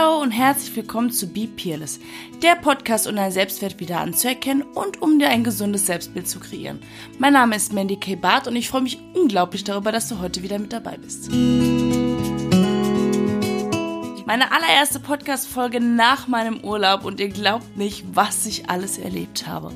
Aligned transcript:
Hallo 0.00 0.22
und 0.22 0.30
herzlich 0.30 0.74
willkommen 0.76 1.10
zu 1.10 1.26
Be 1.26 1.46
Peerless, 1.46 2.00
der 2.42 2.54
Podcast, 2.54 3.06
um 3.06 3.16
deinen 3.16 3.32
Selbstwert 3.32 3.80
wieder 3.80 4.00
anzuerkennen 4.00 4.62
und 4.62 5.02
um 5.02 5.18
dir 5.18 5.28
ein 5.28 5.44
gesundes 5.44 5.84
Selbstbild 5.84 6.26
zu 6.26 6.40
kreieren. 6.40 6.80
Mein 7.18 7.34
Name 7.34 7.56
ist 7.56 7.74
Mandy 7.74 7.96
K. 7.96 8.14
Barth 8.14 8.46
und 8.46 8.56
ich 8.56 8.70
freue 8.70 8.80
mich 8.80 8.98
unglaublich 9.12 9.62
darüber, 9.62 9.92
dass 9.92 10.08
du 10.08 10.18
heute 10.18 10.42
wieder 10.42 10.58
mit 10.58 10.72
dabei 10.72 10.96
bist. 10.96 11.30
Meine 14.24 14.50
allererste 14.52 15.00
Podcast-Folge 15.00 15.80
nach 15.80 16.28
meinem 16.28 16.64
Urlaub 16.64 17.04
und 17.04 17.20
ihr 17.20 17.28
glaubt 17.28 17.76
nicht, 17.76 18.04
was 18.14 18.46
ich 18.46 18.70
alles 18.70 18.96
erlebt 18.96 19.46
habe. 19.46 19.70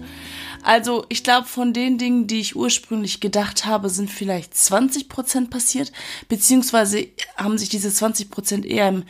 Also 0.64 1.04
ich 1.10 1.22
glaube, 1.22 1.46
von 1.46 1.74
den 1.74 1.98
Dingen, 1.98 2.26
die 2.26 2.40
ich 2.40 2.56
ursprünglich 2.56 3.20
gedacht 3.20 3.66
habe, 3.66 3.90
sind 3.90 4.10
vielleicht 4.10 4.56
20 4.56 5.10
Prozent 5.10 5.50
passiert, 5.50 5.92
beziehungsweise 6.28 7.06
haben 7.36 7.58
sich 7.58 7.68
diese 7.68 7.92
20 7.92 8.30
Prozent 8.30 8.64
eher 8.64 8.88
im, 8.88 9.04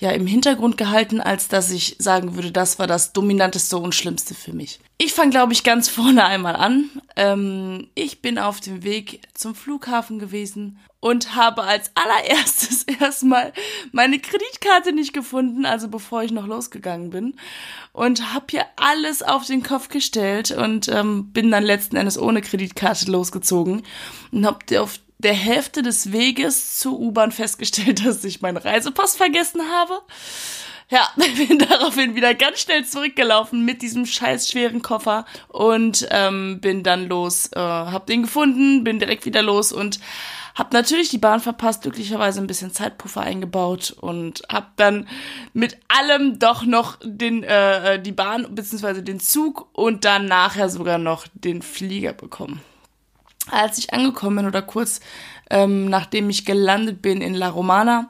ja, 0.00 0.10
im 0.10 0.26
Hintergrund 0.26 0.78
gehalten, 0.78 1.20
als 1.20 1.48
dass 1.48 1.70
ich 1.70 1.96
sagen 1.98 2.34
würde, 2.34 2.50
das 2.50 2.78
war 2.78 2.86
das 2.86 3.12
Dominanteste 3.12 3.76
und 3.76 3.94
Schlimmste 3.94 4.34
für 4.34 4.54
mich. 4.54 4.80
Ich 4.96 5.12
fange, 5.12 5.30
glaube 5.30 5.52
ich, 5.52 5.62
ganz 5.62 5.88
vorne 5.88 6.24
einmal 6.24 6.56
an. 6.56 6.90
Ähm, 7.16 7.88
ich 7.94 8.22
bin 8.22 8.38
auf 8.38 8.60
dem 8.60 8.82
Weg 8.82 9.20
zum 9.34 9.54
Flughafen 9.54 10.18
gewesen 10.18 10.78
und 11.00 11.34
habe 11.34 11.64
als 11.64 11.90
allererstes 11.94 12.84
erstmal 13.00 13.52
meine 13.92 14.18
Kreditkarte 14.18 14.92
nicht 14.92 15.12
gefunden, 15.12 15.66
also 15.66 15.88
bevor 15.88 16.22
ich 16.22 16.30
noch 16.30 16.46
losgegangen 16.46 17.10
bin. 17.10 17.34
Und 17.92 18.32
habe 18.32 18.46
hier 18.50 18.64
alles 18.76 19.22
auf 19.22 19.44
den 19.44 19.62
Kopf 19.62 19.88
gestellt 19.88 20.50
und 20.50 20.88
ähm, 20.88 21.30
bin 21.32 21.50
dann 21.50 21.64
letzten 21.64 21.96
Endes 21.96 22.18
ohne 22.18 22.40
Kreditkarte 22.40 23.10
losgezogen 23.10 23.82
und 24.32 24.46
habe 24.46 24.80
auf 24.80 24.98
der 25.20 25.34
Hälfte 25.34 25.82
des 25.82 26.12
Weges 26.12 26.78
zur 26.78 26.98
U-Bahn 26.98 27.32
festgestellt, 27.32 28.04
dass 28.04 28.24
ich 28.24 28.40
meinen 28.40 28.56
Reisepass 28.56 29.16
vergessen 29.16 29.62
habe. 29.70 30.00
Ja, 30.88 31.08
bin 31.16 31.58
daraufhin 31.58 32.16
wieder 32.16 32.34
ganz 32.34 32.60
schnell 32.60 32.84
zurückgelaufen 32.84 33.64
mit 33.64 33.82
diesem 33.82 34.06
scheiß 34.06 34.48
schweren 34.48 34.82
Koffer 34.82 35.24
und 35.48 36.08
ähm, 36.10 36.60
bin 36.60 36.82
dann 36.82 37.08
los, 37.08 37.50
äh, 37.54 37.60
hab 37.60 38.06
den 38.06 38.22
gefunden, 38.22 38.82
bin 38.82 38.98
direkt 38.98 39.24
wieder 39.24 39.42
los 39.42 39.72
und 39.72 40.00
hab 40.56 40.72
natürlich 40.72 41.08
die 41.08 41.18
Bahn 41.18 41.38
verpasst, 41.38 41.82
glücklicherweise 41.82 42.40
ein 42.40 42.48
bisschen 42.48 42.72
Zeitpuffer 42.72 43.20
eingebaut 43.20 43.94
und 44.00 44.42
hab 44.48 44.76
dann 44.76 45.06
mit 45.52 45.78
allem 45.86 46.40
doch 46.40 46.64
noch 46.64 46.98
den 47.04 47.44
äh, 47.44 47.94
äh 47.94 48.02
die 48.02 48.12
Bahn 48.12 48.52
beziehungsweise 48.52 49.04
den 49.04 49.20
Zug 49.20 49.68
und 49.72 50.04
dann 50.04 50.26
nachher 50.26 50.68
sogar 50.68 50.98
noch 50.98 51.26
den 51.34 51.62
Flieger 51.62 52.12
bekommen. 52.12 52.60
Als 53.48 53.78
ich 53.78 53.92
angekommen 53.92 54.36
bin 54.36 54.46
oder 54.46 54.62
kurz 54.62 55.00
ähm, 55.50 55.86
nachdem 55.86 56.30
ich 56.30 56.46
gelandet 56.46 57.02
bin 57.02 57.20
in 57.20 57.34
La 57.34 57.48
Romana, 57.48 58.08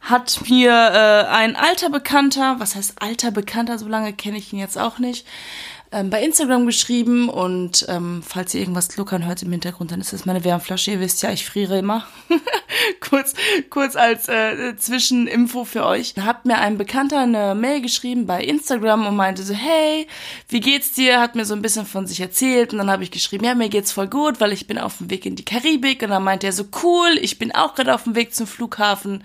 hat 0.00 0.40
mir 0.48 0.72
äh, 0.72 1.28
ein 1.28 1.54
alter 1.54 1.88
Bekannter, 1.88 2.56
was 2.58 2.74
heißt 2.74 3.00
alter 3.00 3.30
Bekannter, 3.30 3.78
so 3.78 3.86
lange 3.86 4.12
kenne 4.12 4.38
ich 4.38 4.52
ihn 4.52 4.58
jetzt 4.58 4.76
auch 4.76 4.98
nicht, 4.98 5.26
ähm, 5.92 6.10
bei 6.10 6.22
Instagram 6.22 6.66
geschrieben 6.66 7.28
und 7.28 7.84
ähm, 7.88 8.22
falls 8.26 8.54
ihr 8.54 8.60
irgendwas 8.60 8.88
gluckern 8.88 9.26
hört 9.26 9.42
im 9.42 9.52
Hintergrund, 9.52 9.92
dann 9.92 10.00
ist 10.00 10.12
das 10.12 10.24
meine 10.24 10.44
Wärmflasche. 10.44 10.92
Ihr 10.92 11.00
wisst 11.00 11.22
ja, 11.22 11.30
ich 11.30 11.44
friere 11.44 11.78
immer. 11.78 12.06
kurz, 13.00 13.34
kurz 13.70 13.94
als 13.94 14.28
äh, 14.28 14.76
Zwischeninfo 14.76 15.64
für 15.64 15.84
euch. 15.84 16.14
Hat 16.16 16.46
mir 16.46 16.58
ein 16.58 16.78
Bekannter 16.78 17.20
eine 17.20 17.54
Mail 17.54 17.82
geschrieben 17.82 18.26
bei 18.26 18.42
Instagram 18.42 19.06
und 19.06 19.16
meinte 19.16 19.42
so, 19.42 19.54
hey, 19.54 20.06
wie 20.48 20.60
geht's 20.60 20.92
dir? 20.92 21.20
Hat 21.20 21.34
mir 21.34 21.44
so 21.44 21.54
ein 21.54 21.62
bisschen 21.62 21.86
von 21.86 22.06
sich 22.06 22.20
erzählt 22.20 22.72
und 22.72 22.78
dann 22.78 22.90
habe 22.90 23.02
ich 23.02 23.10
geschrieben, 23.10 23.44
ja, 23.44 23.54
mir 23.54 23.68
geht's 23.68 23.92
voll 23.92 24.08
gut, 24.08 24.40
weil 24.40 24.52
ich 24.52 24.66
bin 24.66 24.78
auf 24.78 24.98
dem 24.98 25.10
Weg 25.10 25.26
in 25.26 25.36
die 25.36 25.44
Karibik 25.44 26.02
und 26.02 26.10
dann 26.10 26.24
meinte 26.24 26.46
er 26.46 26.52
so, 26.52 26.64
cool, 26.82 27.18
ich 27.20 27.38
bin 27.38 27.54
auch 27.54 27.74
gerade 27.74 27.94
auf 27.94 28.04
dem 28.04 28.14
Weg 28.14 28.34
zum 28.34 28.46
Flughafen 28.46 29.24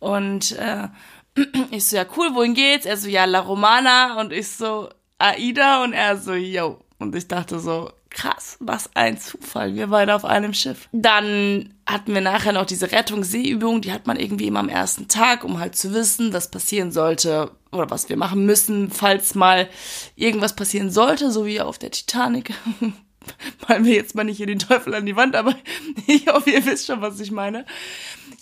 und 0.00 0.52
äh, 0.52 0.88
ich 1.70 1.86
so, 1.86 1.96
ja 1.96 2.04
cool, 2.16 2.34
wohin 2.34 2.54
geht's? 2.54 2.86
Er 2.86 2.96
so, 2.96 3.08
ja, 3.08 3.24
La 3.24 3.40
Romana 3.40 4.20
und 4.20 4.32
ich 4.32 4.48
so, 4.48 4.88
Aida 5.22 5.84
und 5.84 5.92
er 5.92 6.16
so, 6.16 6.34
yo. 6.34 6.80
Und 6.98 7.14
ich 7.16 7.26
dachte 7.26 7.58
so, 7.58 7.90
krass, 8.10 8.56
was 8.60 8.90
ein 8.94 9.18
Zufall, 9.18 9.74
wir 9.74 9.88
beide 9.88 10.14
auf 10.14 10.24
einem 10.24 10.54
Schiff. 10.54 10.88
Dann 10.92 11.74
hatten 11.86 12.14
wir 12.14 12.20
nachher 12.20 12.52
noch 12.52 12.66
diese 12.66 12.92
Rettungsseeübung, 12.92 13.80
die 13.80 13.92
hat 13.92 14.06
man 14.06 14.18
irgendwie 14.18 14.46
immer 14.46 14.60
am 14.60 14.68
ersten 14.68 15.08
Tag, 15.08 15.44
um 15.44 15.58
halt 15.58 15.76
zu 15.76 15.92
wissen, 15.92 16.32
was 16.32 16.50
passieren 16.50 16.92
sollte 16.92 17.50
oder 17.72 17.90
was 17.90 18.08
wir 18.08 18.16
machen 18.16 18.46
müssen, 18.46 18.90
falls 18.90 19.34
mal 19.34 19.68
irgendwas 20.14 20.54
passieren 20.54 20.90
sollte, 20.90 21.30
so 21.30 21.46
wie 21.46 21.60
auf 21.60 21.78
der 21.78 21.90
Titanic. 21.90 22.52
Malen 23.68 23.84
wir 23.84 23.94
jetzt 23.94 24.14
mal 24.14 24.24
nicht 24.24 24.36
hier 24.36 24.46
den 24.46 24.58
Teufel 24.58 24.94
an 24.94 25.06
die 25.06 25.16
Wand, 25.16 25.36
aber 25.36 25.54
ich 26.06 26.26
hoffe, 26.26 26.50
ihr 26.50 26.64
wisst 26.66 26.86
schon, 26.86 27.00
was 27.00 27.20
ich 27.20 27.30
meine. 27.30 27.64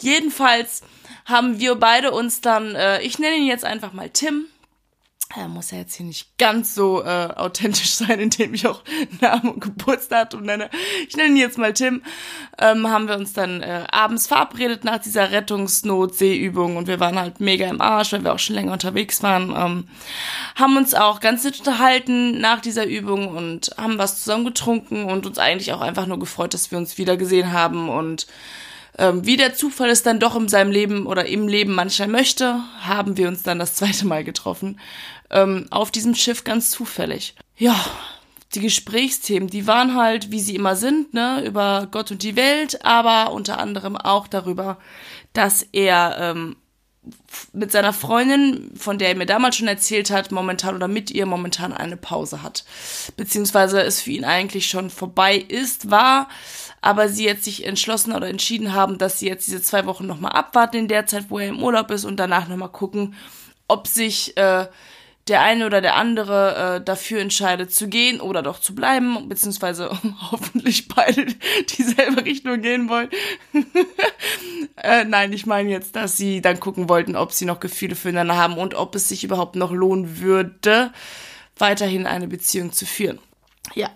Jedenfalls 0.01 0.83
haben 1.25 1.59
wir 1.61 1.75
beide 1.77 2.11
uns 2.11 2.41
dann, 2.41 2.75
äh, 2.75 3.01
ich 3.03 3.19
nenne 3.19 3.37
ihn 3.37 3.47
jetzt 3.47 3.65
einfach 3.65 3.93
mal 3.93 4.11
Tim, 4.11 4.47
er 5.37 5.49
muss 5.49 5.71
ja 5.71 5.79
jetzt 5.79 5.95
hier 5.95 6.07
nicht 6.07 6.37
ganz 6.39 6.75
so 6.75 7.05
äh, 7.05 7.29
authentisch 7.37 7.91
sein, 7.95 8.19
indem 8.21 8.55
ich 8.55 8.67
auch 8.67 8.83
Namen 9.21 9.53
und 9.53 9.61
Geburtsdatum 9.61 10.43
nenne. 10.43 10.71
Ich 11.09 11.17
nenne 11.17 11.31
ihn 11.31 11.37
jetzt 11.37 11.59
mal 11.59 11.73
Tim. 11.73 12.03
Ähm, 12.59 12.89
haben 12.89 13.09
wir 13.09 13.17
uns 13.17 13.33
dann 13.33 13.63
äh, 13.63 13.85
abends 13.91 14.27
verabredet 14.27 14.85
nach 14.85 14.99
dieser 14.99 15.31
Rettungsnotseeübung 15.31 16.77
und 16.77 16.89
wir 16.89 17.01
waren 17.01 17.19
halt 17.19 17.41
mega 17.41 17.69
im 17.69 17.81
Arsch, 17.81 18.13
weil 18.13 18.25
wir 18.25 18.33
auch 18.33 18.39
schon 18.39 18.57
länger 18.57 18.73
unterwegs 18.73 19.23
waren. 19.23 19.51
Ähm, 19.57 19.89
haben 20.57 20.77
uns 20.77 20.95
auch 20.95 21.21
ganz 21.21 21.45
nett 21.45 21.59
unterhalten 21.59 22.41
nach 22.41 22.61
dieser 22.61 22.87
Übung 22.87 23.29
und 23.29 23.71
haben 23.77 23.99
was 23.99 24.23
zusammen 24.23 24.45
getrunken 24.45 25.05
und 25.05 25.27
uns 25.27 25.39
eigentlich 25.39 25.73
auch 25.73 25.81
einfach 25.81 26.07
nur 26.07 26.19
gefreut, 26.19 26.55
dass 26.55 26.71
wir 26.71 26.79
uns 26.79 26.99
wieder 26.99 27.17
gesehen 27.17 27.53
haben 27.53 27.89
und 27.89 28.27
ähm, 29.00 29.27
wie 29.27 29.37
der 29.37 29.55
Zufall 29.55 29.91
es 29.91 30.03
dann 30.03 30.21
doch 30.21 30.37
in 30.37 30.49
seinem 30.49 30.71
Leben 30.71 31.06
oder 31.06 31.27
im 31.27 31.49
Leben 31.49 31.75
mancher 31.75 32.06
möchte, 32.06 32.61
haben 32.81 33.16
wir 33.16 33.27
uns 33.27 33.43
dann 33.43 33.59
das 33.59 33.75
zweite 33.75 34.06
Mal 34.06 34.22
getroffen 34.22 34.78
ähm, 35.31 35.66
auf 35.71 35.91
diesem 35.91 36.15
Schiff 36.15 36.44
ganz 36.44 36.71
zufällig. 36.71 37.34
Ja, 37.56 37.83
die 38.55 38.60
Gesprächsthemen, 38.60 39.49
die 39.49 39.66
waren 39.66 39.94
halt, 39.94 40.31
wie 40.31 40.41
sie 40.41 40.56
immer 40.56 40.77
sind, 40.77 41.15
ne, 41.15 41.44
über 41.44 41.89
Gott 41.91 42.10
und 42.10 42.22
die 42.22 42.37
Welt, 42.37 42.84
aber 42.84 43.33
unter 43.33 43.59
anderem 43.59 43.97
auch 43.97 44.27
darüber, 44.27 44.78
dass 45.33 45.62
er 45.72 46.16
ähm, 46.19 46.56
mit 47.53 47.72
seiner 47.72 47.93
Freundin, 47.93 48.72
von 48.77 48.99
der 48.99 49.10
er 49.10 49.15
mir 49.15 49.27
damals 49.27 49.56
schon 49.56 49.69
erzählt 49.69 50.10
hat, 50.10 50.33
momentan 50.33 50.75
oder 50.75 50.89
mit 50.89 51.10
ihr 51.10 51.27
momentan 51.27 51.72
eine 51.72 51.97
Pause 51.97 52.43
hat. 52.43 52.65
Beziehungsweise 53.16 53.81
es 53.83 54.03
für 54.03 54.10
ihn 54.10 54.25
eigentlich 54.25 54.66
schon 54.66 54.91
vorbei 54.91 55.37
ist, 55.37 55.91
war, 55.91 56.28
aber 56.81 57.09
sie 57.09 57.25
jetzt 57.25 57.45
sich 57.45 57.67
entschlossen 57.67 58.13
oder 58.13 58.29
entschieden 58.29 58.73
haben, 58.73 58.99
dass 58.99 59.19
sie 59.19 59.29
jetzt 59.29 59.47
diese 59.47 59.63
zwei 59.63 59.87
Wochen 59.87 60.07
nochmal 60.07 60.33
abwarten 60.33 60.77
in 60.77 60.89
der 60.89 61.07
Zeit, 61.07 61.27
wo 61.29 61.39
er 61.39 61.49
im 61.49 61.63
Urlaub 61.63 61.91
ist 61.91 62.05
und 62.05 62.17
danach 62.17 62.49
nochmal 62.49 62.71
gucken, 62.71 63.15
ob 63.69 63.87
sich 63.87 64.37
äh, 64.37 64.67
der 65.29 65.43
eine 65.43 65.67
oder 65.67 65.81
der 65.81 65.95
andere 65.95 66.77
äh, 66.77 66.85
dafür 66.85 67.21
entscheidet 67.21 67.73
zu 67.73 67.89
gehen 67.89 68.21
oder 68.21 68.43
doch 68.43 68.59
zu 68.59 68.75
bleiben, 68.75 69.29
beziehungsweise 69.29 69.91
hoffentlich 70.31 70.89
beide 70.89 71.27
dieselbe 71.77 72.25
Richtung 72.25 72.61
gehen 72.63 72.89
wollen. 72.89 73.11
äh, 74.77 75.05
nein, 75.05 75.33
ich 75.33 75.47
meine 75.47 75.71
jetzt, 75.71 75.95
dass 75.95 76.17
sie 76.17 76.41
dann 76.41 76.59
gucken 76.59 76.89
wollten, 76.89 77.15
ob 77.15 77.33
sie 77.33 77.45
noch 77.45 77.61
Gefühle 77.61 77.95
füreinander 77.95 78.37
haben 78.37 78.59
und 78.59 78.75
ob 78.75 78.95
es 78.95 79.09
sich 79.09 79.23
überhaupt 79.23 79.55
noch 79.55 79.73
lohnen 79.73 80.21
würde, 80.21 80.93
weiterhin 81.57 82.07
eine 82.07 82.27
Beziehung 82.27 82.73
zu 82.73 82.87
führen. 82.87 83.21
Ja, 83.75 83.91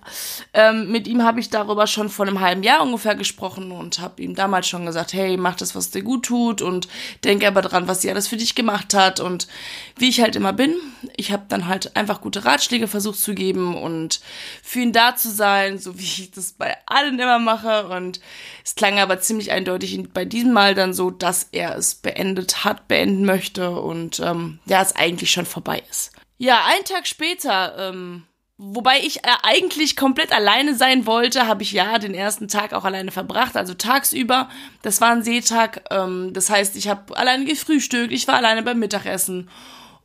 ähm, 0.53 0.93
mit 0.93 1.09
ihm 1.09 1.25
habe 1.25 1.41
ich 1.41 1.51
darüber 1.51 1.87
schon 1.87 2.09
vor 2.09 2.27
einem 2.27 2.41
halben 2.41 2.62
Jahr 2.62 2.83
ungefähr 2.83 3.17
gesprochen 3.17 3.73
und 3.73 3.99
habe 3.99 4.23
ihm 4.23 4.37
damals 4.37 4.69
schon 4.69 4.87
gesagt, 4.87 5.12
hey, 5.12 5.37
mach 5.37 5.57
das, 5.57 5.75
was 5.75 5.91
dir 5.91 6.03
gut 6.03 6.27
tut 6.27 6.62
und 6.62 6.87
denke 7.25 7.49
aber 7.49 7.61
dran, 7.61 7.89
was 7.89 8.01
sie 8.01 8.11
alles 8.11 8.29
für 8.29 8.37
dich 8.37 8.55
gemacht 8.55 8.95
hat 8.95 9.19
und 9.19 9.49
wie 9.97 10.09
ich 10.09 10.21
halt 10.21 10.37
immer 10.37 10.53
bin. 10.53 10.77
Ich 11.17 11.33
habe 11.33 11.45
dann 11.49 11.67
halt 11.67 11.97
einfach 11.97 12.21
gute 12.21 12.45
Ratschläge 12.45 12.87
versucht 12.87 13.19
zu 13.19 13.35
geben 13.35 13.77
und 13.77 14.21
für 14.62 14.81
ihn 14.81 14.93
da 14.93 15.17
zu 15.17 15.31
sein, 15.31 15.79
so 15.79 15.99
wie 15.99 16.05
ich 16.05 16.31
das 16.31 16.53
bei 16.53 16.77
allen 16.87 17.19
immer 17.19 17.41
mache 17.41 17.89
und 17.89 18.21
es 18.65 18.77
klang 18.77 19.01
aber 19.01 19.21
ziemlich 19.21 19.51
eindeutig 19.51 20.01
bei 20.12 20.25
diesem 20.25 20.53
Mal 20.53 20.77
dann 20.77 20.95
so, 20.95 21.11
dass 21.11 21.49
er 21.50 21.77
es 21.77 21.97
beendet 21.97 22.65
hat, 22.65 22.87
beenden 22.87 23.25
möchte 23.25 23.70
und 23.73 24.20
ähm, 24.20 24.61
ja, 24.67 24.81
es 24.82 24.94
eigentlich 24.94 25.32
schon 25.32 25.47
vorbei 25.47 25.82
ist. 25.91 26.12
Ja, 26.38 26.65
einen 26.67 26.85
Tag 26.85 27.06
später 27.06 27.77
ähm, 27.79 28.25
Wobei 28.56 29.01
ich 29.01 29.19
äh, 29.19 29.31
eigentlich 29.43 29.97
komplett 29.97 30.33
alleine 30.33 30.77
sein 30.77 31.06
wollte, 31.06 31.49
habe 31.49 31.65
ich 31.65 31.73
ja 31.73 31.99
den 31.99 32.15
ersten 32.15 32.47
Tag 32.47 32.73
auch 32.73 32.85
alleine 32.85 33.11
verbracht, 33.11 33.56
also 33.56 33.75
tagsüber. 33.75 34.49
Das 34.83 35.01
war 35.01 35.11
ein 35.11 35.25
Seetag, 35.25 35.85
ähm, 35.91 36.33
das 36.33 36.51
heißt, 36.51 36.77
ich 36.77 36.89
habe 36.89 37.17
alleine 37.17 37.47
gefrühstückt, 37.47 38.12
ich 38.12 38.29
war 38.29 38.37
alleine 38.37 38.62
beim 38.62 38.79
Mittagessen 38.79 39.51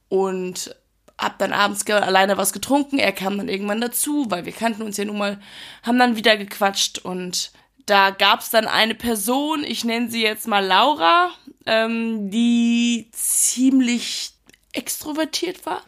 und 0.07 0.75
hab 1.19 1.37
dann 1.37 1.53
abends 1.53 1.85
alleine 1.87 2.37
was 2.37 2.51
getrunken. 2.51 2.97
Er 2.97 3.11
kam 3.11 3.37
dann 3.37 3.49
irgendwann 3.49 3.81
dazu, 3.81 4.25
weil 4.29 4.45
wir 4.45 4.53
kannten 4.53 4.81
uns 4.81 4.97
ja 4.97 5.05
nun 5.05 5.19
mal, 5.19 5.39
haben 5.83 5.99
dann 5.99 6.15
wieder 6.15 6.35
gequatscht 6.35 6.97
und 6.97 7.51
da 7.85 8.09
gab's 8.09 8.49
dann 8.49 8.67
eine 8.67 8.95
Person, 8.95 9.63
ich 9.63 9.83
nenne 9.83 10.09
sie 10.09 10.23
jetzt 10.23 10.47
mal 10.47 10.65
Laura, 10.65 11.29
ähm, 11.67 12.31
die 12.31 13.09
ziemlich 13.11 14.31
extrovertiert 14.73 15.67
war 15.67 15.83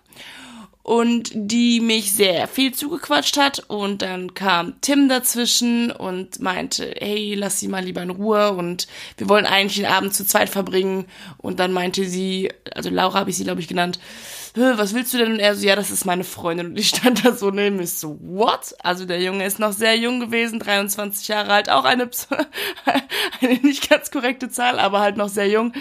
und 0.83 1.31
die 1.33 1.79
mich 1.79 2.13
sehr 2.13 2.47
viel 2.47 2.73
zugequatscht 2.73 3.37
hat 3.37 3.59
und 3.67 4.01
dann 4.01 4.33
kam 4.33 4.79
Tim 4.81 5.09
dazwischen 5.09 5.91
und 5.91 6.39
meinte, 6.41 6.93
hey, 6.97 7.35
lass 7.35 7.59
sie 7.59 7.67
mal 7.67 7.83
lieber 7.83 8.01
in 8.01 8.09
Ruhe 8.09 8.53
und 8.53 8.87
wir 9.17 9.29
wollen 9.29 9.45
eigentlich 9.45 9.77
den 9.77 9.85
Abend 9.85 10.13
zu 10.13 10.25
zweit 10.25 10.49
verbringen 10.49 11.05
und 11.37 11.59
dann 11.59 11.71
meinte 11.73 12.05
sie, 12.05 12.51
also 12.73 12.89
Laura 12.89 13.19
habe 13.19 13.29
ich 13.29 13.37
sie 13.37 13.43
glaube 13.43 13.61
ich 13.61 13.67
genannt, 13.67 13.99
was 14.55 14.93
willst 14.93 15.13
du 15.13 15.17
denn? 15.17 15.33
Und 15.33 15.39
er 15.39 15.55
so, 15.55 15.65
ja, 15.65 15.75
das 15.75 15.91
ist 15.91 16.05
meine 16.05 16.23
Freundin. 16.23 16.67
Und 16.67 16.79
ich 16.79 16.89
stand 16.89 17.25
da 17.25 17.33
so 17.33 17.51
neben 17.51 17.77
mir 17.77 17.87
so, 17.87 18.17
what? 18.21 18.75
Also 18.83 19.05
der 19.05 19.21
Junge 19.21 19.45
ist 19.45 19.59
noch 19.59 19.71
sehr 19.71 19.95
jung 19.95 20.19
gewesen, 20.19 20.59
23 20.59 21.27
Jahre 21.27 21.53
alt, 21.53 21.69
auch 21.69 21.85
eine, 21.85 22.09
eine 23.41 23.53
nicht 23.61 23.89
ganz 23.89 24.11
korrekte 24.11 24.49
Zahl, 24.49 24.79
aber 24.79 24.99
halt 24.99 25.17
noch 25.17 25.29
sehr 25.29 25.47
jung. 25.47 25.73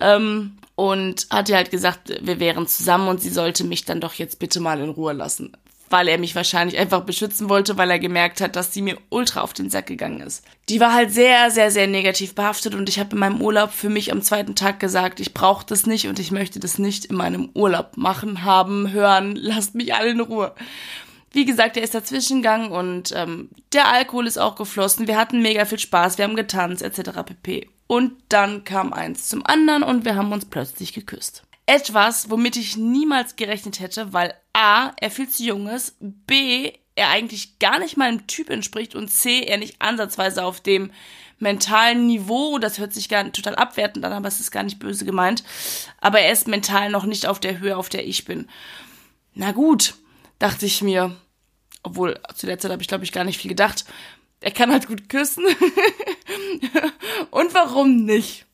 Ähm, 0.00 0.58
und 0.76 1.26
hat 1.30 1.48
ihr 1.48 1.56
halt 1.56 1.70
gesagt, 1.70 2.12
wir 2.22 2.38
wären 2.38 2.68
zusammen 2.68 3.08
und 3.08 3.20
sie 3.20 3.30
sollte 3.30 3.64
mich 3.64 3.84
dann 3.84 4.00
doch 4.00 4.14
jetzt 4.14 4.38
bitte 4.38 4.60
mal 4.60 4.80
in 4.80 4.90
Ruhe 4.90 5.12
lassen 5.12 5.56
weil 5.90 6.08
er 6.08 6.18
mich 6.18 6.34
wahrscheinlich 6.34 6.78
einfach 6.78 7.02
beschützen 7.02 7.48
wollte, 7.48 7.76
weil 7.76 7.90
er 7.90 7.98
gemerkt 7.98 8.40
hat, 8.40 8.56
dass 8.56 8.72
sie 8.72 8.82
mir 8.82 8.98
ultra 9.08 9.40
auf 9.40 9.52
den 9.52 9.70
Sack 9.70 9.86
gegangen 9.86 10.20
ist. 10.20 10.44
Die 10.68 10.80
war 10.80 10.92
halt 10.92 11.12
sehr, 11.12 11.50
sehr, 11.50 11.70
sehr 11.70 11.86
negativ 11.86 12.34
behaftet 12.34 12.74
und 12.74 12.88
ich 12.88 12.98
habe 12.98 13.12
in 13.12 13.18
meinem 13.18 13.40
Urlaub 13.40 13.70
für 13.70 13.88
mich 13.88 14.12
am 14.12 14.22
zweiten 14.22 14.54
Tag 14.54 14.80
gesagt, 14.80 15.20
ich 15.20 15.34
brauche 15.34 15.66
das 15.66 15.86
nicht 15.86 16.08
und 16.08 16.18
ich 16.18 16.30
möchte 16.30 16.60
das 16.60 16.78
nicht 16.78 17.06
in 17.06 17.16
meinem 17.16 17.50
Urlaub 17.54 17.96
machen, 17.96 18.44
haben, 18.44 18.92
hören, 18.92 19.36
lasst 19.36 19.74
mich 19.74 19.94
alle 19.94 20.10
in 20.10 20.20
Ruhe. 20.20 20.52
Wie 21.32 21.44
gesagt, 21.44 21.76
er 21.76 21.82
ist 21.82 21.94
dazwischen 21.94 22.38
gegangen 22.38 22.72
und 22.72 23.12
ähm, 23.14 23.50
der 23.72 23.88
Alkohol 23.88 24.26
ist 24.26 24.38
auch 24.38 24.56
geflossen. 24.56 25.06
Wir 25.06 25.18
hatten 25.18 25.42
mega 25.42 25.66
viel 25.66 25.78
Spaß, 25.78 26.18
wir 26.18 26.24
haben 26.24 26.36
getanzt 26.36 26.82
etc. 26.82 27.10
pp. 27.24 27.68
Und 27.86 28.12
dann 28.28 28.64
kam 28.64 28.92
eins 28.92 29.28
zum 29.28 29.44
anderen 29.46 29.82
und 29.82 30.04
wir 30.04 30.16
haben 30.16 30.32
uns 30.32 30.44
plötzlich 30.44 30.92
geküsst. 30.92 31.44
Etwas, 31.66 32.30
womit 32.30 32.56
ich 32.56 32.76
niemals 32.76 33.36
gerechnet 33.36 33.80
hätte, 33.80 34.12
weil 34.12 34.34
A, 34.52 34.92
er 35.00 35.10
viel 35.10 35.28
zu 35.28 35.44
jung 35.44 35.68
ist, 35.68 35.96
B, 36.00 36.72
er 36.94 37.10
eigentlich 37.10 37.58
gar 37.58 37.78
nicht 37.78 37.96
meinem 37.96 38.26
Typ 38.26 38.50
entspricht 38.50 38.94
und 38.94 39.08
C, 39.08 39.42
er 39.42 39.58
nicht 39.58 39.80
ansatzweise 39.80 40.44
auf 40.44 40.60
dem 40.60 40.90
mentalen 41.38 42.06
Niveau, 42.06 42.58
das 42.58 42.78
hört 42.78 42.94
sich 42.94 43.08
gar 43.08 43.30
total 43.32 43.56
abwertend 43.56 44.04
an, 44.04 44.12
aber 44.12 44.28
es 44.28 44.40
ist 44.40 44.50
gar 44.50 44.62
nicht 44.62 44.78
böse 44.78 45.04
gemeint, 45.04 45.44
aber 46.00 46.20
er 46.20 46.32
ist 46.32 46.48
mental 46.48 46.90
noch 46.90 47.04
nicht 47.04 47.26
auf 47.26 47.40
der 47.40 47.58
Höhe, 47.58 47.76
auf 47.76 47.88
der 47.88 48.06
ich 48.06 48.24
bin. 48.24 48.48
Na 49.34 49.52
gut, 49.52 49.94
dachte 50.38 50.64
ich 50.64 50.82
mir, 50.82 51.14
obwohl 51.82 52.18
zu 52.34 52.46
der 52.46 52.58
Zeit 52.58 52.72
habe 52.72 52.82
ich 52.82 52.88
glaube 52.88 53.04
ich 53.04 53.12
gar 53.12 53.24
nicht 53.24 53.40
viel 53.40 53.50
gedacht. 53.50 53.84
Er 54.40 54.50
kann 54.50 54.72
halt 54.72 54.86
gut 54.86 55.08
küssen. 55.08 55.44
und 57.30 57.54
warum 57.54 58.04
nicht? 58.04 58.46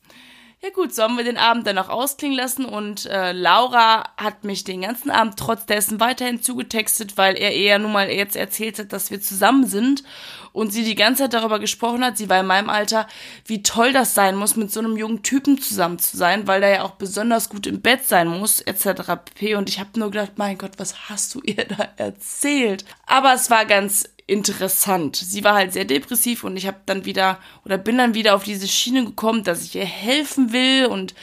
Ja 0.63 0.69
gut, 0.69 0.95
so 0.95 1.03
haben 1.03 1.17
wir 1.17 1.25
den 1.25 1.37
Abend 1.37 1.67
dann 1.67 1.75
noch 1.75 1.89
ausklingen 1.89 2.37
lassen 2.37 2.63
und 2.63 3.05
äh, 3.07 3.33
Laura 3.33 4.05
hat 4.15 4.45
mich 4.45 4.63
den 4.63 4.83
ganzen 4.83 5.11
Abend 5.11 5.37
trotz 5.37 5.65
dessen 5.65 5.99
weiterhin 5.99 6.41
zugetextet, 6.41 7.17
weil 7.17 7.35
er 7.35 7.51
eher 7.51 7.79
nun 7.79 7.91
mal 7.91 8.09
jetzt 8.09 8.37
erzählt 8.37 8.79
hat, 8.79 8.93
dass 8.93 9.11
wir 9.11 9.19
zusammen 9.19 9.67
sind 9.67 10.05
und 10.53 10.71
sie 10.71 10.85
die 10.85 10.95
ganze 10.95 11.23
Zeit 11.23 11.33
darüber 11.33 11.59
gesprochen 11.59 12.05
hat, 12.05 12.17
sie 12.17 12.29
war 12.29 12.39
in 12.39 12.45
meinem 12.45 12.69
Alter, 12.69 13.07
wie 13.45 13.61
toll 13.61 13.91
das 13.91 14.13
sein 14.13 14.37
muss, 14.37 14.55
mit 14.55 14.71
so 14.71 14.79
einem 14.79 14.95
jungen 14.95 15.21
Typen 15.21 15.59
zusammen 15.59 15.99
zu 15.99 16.15
sein, 16.15 16.47
weil 16.47 16.61
der 16.61 16.69
ja 16.69 16.83
auch 16.83 16.91
besonders 16.91 17.49
gut 17.49 17.67
im 17.67 17.81
Bett 17.81 18.05
sein 18.05 18.29
muss, 18.29 18.61
etc. 18.61 19.01
pp. 19.25 19.55
Und 19.55 19.67
ich 19.67 19.81
habe 19.81 19.99
nur 19.99 20.11
gedacht, 20.11 20.33
mein 20.37 20.57
Gott, 20.57 20.73
was 20.77 21.09
hast 21.09 21.35
du 21.35 21.41
ihr 21.41 21.65
da 21.65 21.89
erzählt? 21.97 22.85
Aber 23.05 23.33
es 23.33 23.49
war 23.49 23.65
ganz 23.65 24.07
interessant. 24.27 25.15
Sie 25.15 25.43
war 25.43 25.55
halt 25.55 25.73
sehr 25.73 25.85
depressiv 25.85 26.43
und 26.43 26.57
ich 26.57 26.67
habe 26.67 26.79
dann 26.85 27.05
wieder 27.05 27.39
oder 27.65 27.77
bin 27.77 27.97
dann 27.97 28.13
wieder 28.13 28.35
auf 28.35 28.43
diese 28.43 28.67
Schiene 28.67 29.05
gekommen, 29.05 29.43
dass 29.43 29.63
ich 29.63 29.75
ihr 29.75 29.85
helfen 29.85 30.53
will 30.53 30.85
und 30.85 31.13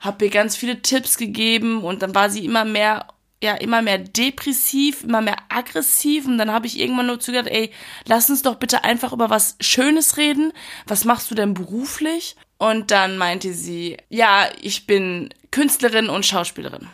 habe 0.00 0.26
ihr 0.26 0.30
ganz 0.30 0.56
viele 0.56 0.82
Tipps 0.82 1.16
gegeben 1.16 1.82
und 1.82 2.02
dann 2.02 2.14
war 2.14 2.30
sie 2.30 2.44
immer 2.44 2.64
mehr 2.64 3.06
ja 3.42 3.54
immer 3.54 3.82
mehr 3.82 3.98
depressiv, 3.98 5.04
immer 5.04 5.20
mehr 5.20 5.36
aggressiv 5.50 6.26
und 6.26 6.38
dann 6.38 6.50
habe 6.50 6.66
ich 6.66 6.80
irgendwann 6.80 7.06
nur 7.06 7.20
zugedacht, 7.20 7.48
ey, 7.48 7.70
lass 8.06 8.30
uns 8.30 8.42
doch 8.42 8.56
bitte 8.56 8.84
einfach 8.84 9.12
über 9.12 9.28
was 9.28 9.56
Schönes 9.60 10.16
reden. 10.16 10.52
Was 10.86 11.04
machst 11.04 11.30
du 11.30 11.34
denn 11.34 11.52
beruflich? 11.52 12.36
Und 12.58 12.90
dann 12.90 13.18
meinte 13.18 13.52
sie, 13.52 13.98
ja, 14.08 14.48
ich 14.62 14.86
bin 14.86 15.28
Künstlerin 15.50 16.08
und 16.08 16.24
Schauspielerin. 16.24 16.88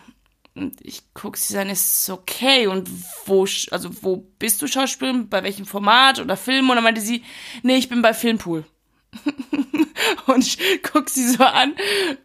Und 0.54 0.76
ich 0.82 1.02
gucke 1.14 1.38
sie 1.38 1.56
an, 1.56 1.70
ist 1.70 2.10
okay. 2.10 2.66
Und 2.66 2.88
wo, 3.24 3.46
also 3.70 3.90
wo 4.02 4.16
bist 4.38 4.60
du 4.60 4.66
Schauspielerin? 4.66 5.28
Bei 5.28 5.42
welchem 5.42 5.64
Format 5.64 6.20
oder 6.20 6.36
Film? 6.36 6.68
Und 6.68 6.76
dann 6.76 6.84
meinte 6.84 7.00
sie, 7.00 7.22
nee, 7.62 7.76
ich 7.76 7.88
bin 7.88 8.02
bei 8.02 8.12
Filmpool. 8.12 8.64
und 10.26 10.46
ich 10.46 10.82
guck 10.82 11.08
sie 11.10 11.28
so 11.28 11.44
an, 11.44 11.74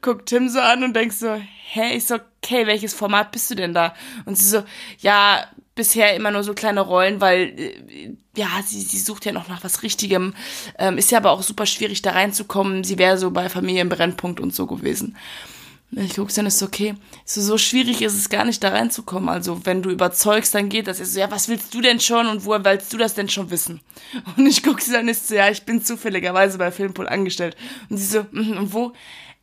guck 0.01 0.25
Tim 0.25 0.47
so 0.47 0.59
an 0.59 0.83
und 0.83 0.95
denk 0.95 1.11
so, 1.11 1.35
hä, 1.69 1.95
ist 1.95 2.11
okay, 2.11 2.65
welches 2.65 2.93
Format 2.93 3.31
bist 3.31 3.51
du 3.51 3.55
denn 3.55 3.73
da? 3.73 3.93
Und 4.25 4.37
sie 4.37 4.47
so, 4.47 4.63
ja, 4.99 5.45
bisher 5.75 6.15
immer 6.15 6.31
nur 6.31 6.43
so 6.43 6.53
kleine 6.53 6.81
Rollen, 6.81 7.21
weil 7.21 7.53
äh, 7.57 8.13
ja, 8.35 8.47
sie, 8.65 8.81
sie 8.81 8.99
sucht 8.99 9.25
ja 9.25 9.31
noch 9.31 9.47
nach 9.47 9.63
was 9.63 9.83
Richtigem. 9.83 10.33
Ähm, 10.77 10.97
ist 10.97 11.11
ja 11.11 11.19
aber 11.19 11.31
auch 11.31 11.43
super 11.43 11.65
schwierig 11.65 12.01
da 12.01 12.11
reinzukommen. 12.11 12.83
Sie 12.83 12.97
wäre 12.97 13.17
so 13.17 13.31
bei 13.31 13.47
Familienbrennpunkt 13.47 14.39
und 14.39 14.53
so 14.53 14.65
gewesen. 14.65 15.15
Ich 15.91 16.15
guck's 16.15 16.35
dann 16.35 16.45
ist 16.45 16.61
okay. 16.61 16.95
So, 17.23 17.41
so 17.41 17.57
schwierig 17.57 18.01
ist 18.01 18.13
es 18.13 18.29
gar 18.29 18.43
nicht 18.43 18.61
da 18.61 18.69
reinzukommen. 18.69 19.29
Also, 19.29 19.65
wenn 19.65 19.81
du 19.81 19.89
überzeugst, 19.89 20.53
dann 20.53 20.67
geht 20.67 20.87
das. 20.87 20.99
Ich 20.99 21.07
so, 21.07 21.19
ja, 21.19 21.31
was 21.31 21.47
willst 21.47 21.73
du 21.73 21.81
denn 21.81 22.01
schon 22.01 22.27
und 22.27 22.43
woher 22.43 22.65
willst 22.65 22.91
du 22.91 22.97
das 22.97 23.13
denn 23.13 23.29
schon 23.29 23.49
wissen? 23.51 23.79
Und 24.35 24.45
ich 24.45 24.63
guck 24.63 24.81
sie 24.81 24.91
dann 24.91 25.07
ist 25.07 25.27
so, 25.27 25.35
ja, 25.35 25.49
ich 25.49 25.63
bin 25.63 25.83
zufälligerweise 25.83 26.57
bei 26.57 26.71
Filmpool 26.71 27.07
angestellt. 27.07 27.55
Und 27.89 27.97
sie 27.97 28.05
so, 28.05 28.25
mm, 28.31 28.57
und 28.57 28.73
wo? 28.73 28.93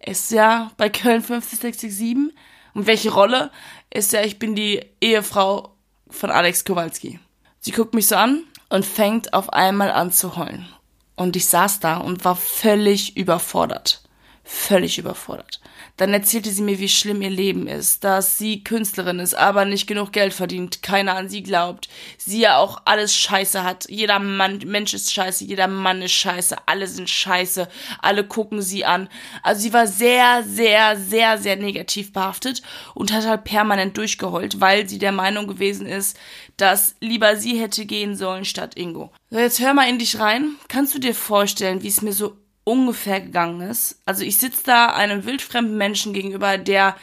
Ist 0.05 0.31
ja 0.32 0.70
bei 0.76 0.91
Köln 0.91 1.23
50667. 1.23 2.35
Und 2.75 2.87
welche 2.87 3.11
Rolle? 3.11 3.50
Ist 3.90 4.12
ja, 4.12 4.23
ich 4.23 4.38
bin 4.38 4.55
die 4.55 4.85
Ehefrau 5.00 5.75
von 6.11 6.31
Alex 6.31 6.64
Kowalski. 6.64 7.20
Sie 7.61 7.70
guckt 7.70 7.94
mich 7.94 8.06
so 8.06 8.17
an 8.17 8.43
und 8.69 8.85
fängt 8.85 9.32
auf 9.32 9.50
einmal 9.52 9.90
an 9.90 10.12
zu 10.12 10.37
heulen. 10.37 10.69
Und 11.17 11.37
ich 11.37 11.47
saß 11.47 11.81
da 11.81 11.97
und 11.97 12.25
war 12.25 12.37
völlig 12.37 13.17
überfordert. 13.17 14.02
Völlig 14.44 14.99
überfordert. 14.99 15.61
Dann 15.96 16.12
erzählte 16.12 16.50
sie 16.50 16.62
mir, 16.62 16.81
wie 16.81 16.88
schlimm 16.88 17.23
ihr 17.23 17.31
Leben 17.31 17.69
ist, 17.69 18.02
dass 18.02 18.37
sie 18.37 18.64
Künstlerin 18.64 19.20
ist, 19.20 19.35
aber 19.35 19.64
nicht 19.64 19.87
genug 19.87 20.12
Geld 20.12 20.35
verdient, 20.35 20.82
keiner 20.82 21.14
an 21.14 21.29
sie 21.29 21.44
glaubt, 21.44 21.88
sie 22.19 22.41
ja 22.41 22.56
auch 22.56 22.82
alles 22.85 23.14
scheiße 23.14 23.62
hat. 23.62 23.87
Jeder 23.88 24.19
Mann, 24.19 24.58
Mensch 24.67 24.93
ist 24.93 25.12
scheiße, 25.12 25.44
jeder 25.44 25.69
Mann 25.69 26.02
ist 26.02 26.12
scheiße, 26.12 26.56
alle 26.67 26.88
sind 26.88 27.08
scheiße, 27.08 27.69
alle 28.02 28.25
gucken 28.25 28.61
sie 28.61 28.85
an. 28.85 29.08
Also 29.44 29.62
sie 29.62 29.73
war 29.73 29.87
sehr, 29.87 30.43
sehr, 30.43 30.96
sehr, 30.96 31.38
sehr 31.38 31.56
negativ 31.56 32.12
behaftet 32.12 32.62
und 32.94 33.12
hat 33.12 33.26
halt 33.26 33.44
permanent 33.44 33.97
durchgeheult, 33.97 34.61
weil 34.61 34.88
sie 34.88 34.99
der 34.99 35.12
Meinung 35.12 35.47
gewesen 35.47 35.87
ist, 35.87 36.19
dass 36.56 36.97
lieber 37.00 37.37
sie 37.37 37.61
hätte 37.61 37.87
gehen 37.87 38.17
sollen 38.17 38.44
statt 38.44 38.76
Ingo. 38.76 39.12
So, 39.31 39.38
jetzt 39.38 39.61
hör 39.61 39.75
mal 39.75 39.88
in 39.88 39.99
dich 40.00 40.19
rein. 40.19 40.56
Kannst 40.69 40.94
du 40.94 40.99
dir 40.99 41.14
vorstellen, 41.14 41.82
wie 41.82 41.88
es 41.88 42.02
mir 42.02 42.12
so 42.12 42.37
ungefähr 42.64 43.20
gegangen 43.20 43.61
ist. 43.61 44.00
Also 44.06 44.25
ich 44.25 44.38
sitze 44.38 44.62
da 44.64 44.87
einem 44.87 45.25
wildfremden 45.25 45.76
Menschen 45.76 46.14
gegenüber, 46.14 46.59
der, 46.59 46.97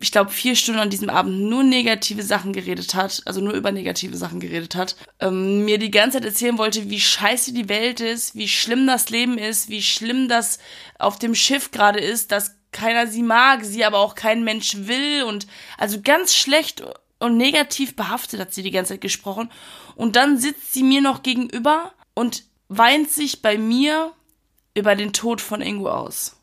ich 0.00 0.12
glaube, 0.12 0.30
vier 0.30 0.54
Stunden 0.54 0.80
an 0.80 0.90
diesem 0.90 1.10
Abend 1.10 1.40
nur 1.40 1.64
negative 1.64 2.22
Sachen 2.22 2.52
geredet 2.52 2.94
hat, 2.94 3.22
also 3.26 3.40
nur 3.40 3.54
über 3.54 3.72
negative 3.72 4.16
Sachen 4.16 4.40
geredet 4.40 4.74
hat, 4.74 4.96
ähm, 5.20 5.64
mir 5.64 5.78
die 5.78 5.90
ganze 5.90 6.18
Zeit 6.18 6.26
erzählen 6.26 6.58
wollte, 6.58 6.88
wie 6.88 7.00
scheiße 7.00 7.52
die 7.52 7.68
Welt 7.68 8.00
ist, 8.00 8.34
wie 8.36 8.48
schlimm 8.48 8.86
das 8.86 9.10
Leben 9.10 9.38
ist, 9.38 9.68
wie 9.68 9.82
schlimm 9.82 10.28
das 10.28 10.58
auf 10.98 11.18
dem 11.18 11.34
Schiff 11.34 11.72
gerade 11.72 12.00
ist, 12.00 12.32
dass 12.32 12.56
keiner 12.70 13.06
sie 13.06 13.22
mag, 13.22 13.64
sie 13.64 13.84
aber 13.84 13.98
auch 13.98 14.14
kein 14.14 14.44
Mensch 14.44 14.76
will 14.86 15.24
und 15.24 15.46
also 15.76 16.00
ganz 16.00 16.34
schlecht 16.34 16.82
und 17.18 17.36
negativ 17.36 17.94
behaftet 17.94 18.40
hat 18.40 18.52
sie 18.52 18.62
die 18.62 18.70
ganze 18.70 18.94
Zeit 18.94 19.00
gesprochen. 19.00 19.50
Und 19.94 20.16
dann 20.16 20.38
sitzt 20.38 20.72
sie 20.72 20.82
mir 20.82 21.00
noch 21.00 21.22
gegenüber 21.22 21.92
und 22.14 22.44
weint 22.68 23.10
sich 23.10 23.42
bei 23.42 23.58
mir 23.58 24.12
über 24.74 24.94
den 24.94 25.12
Tod 25.12 25.40
von 25.40 25.60
Ingo 25.60 25.90
aus. 25.90 26.36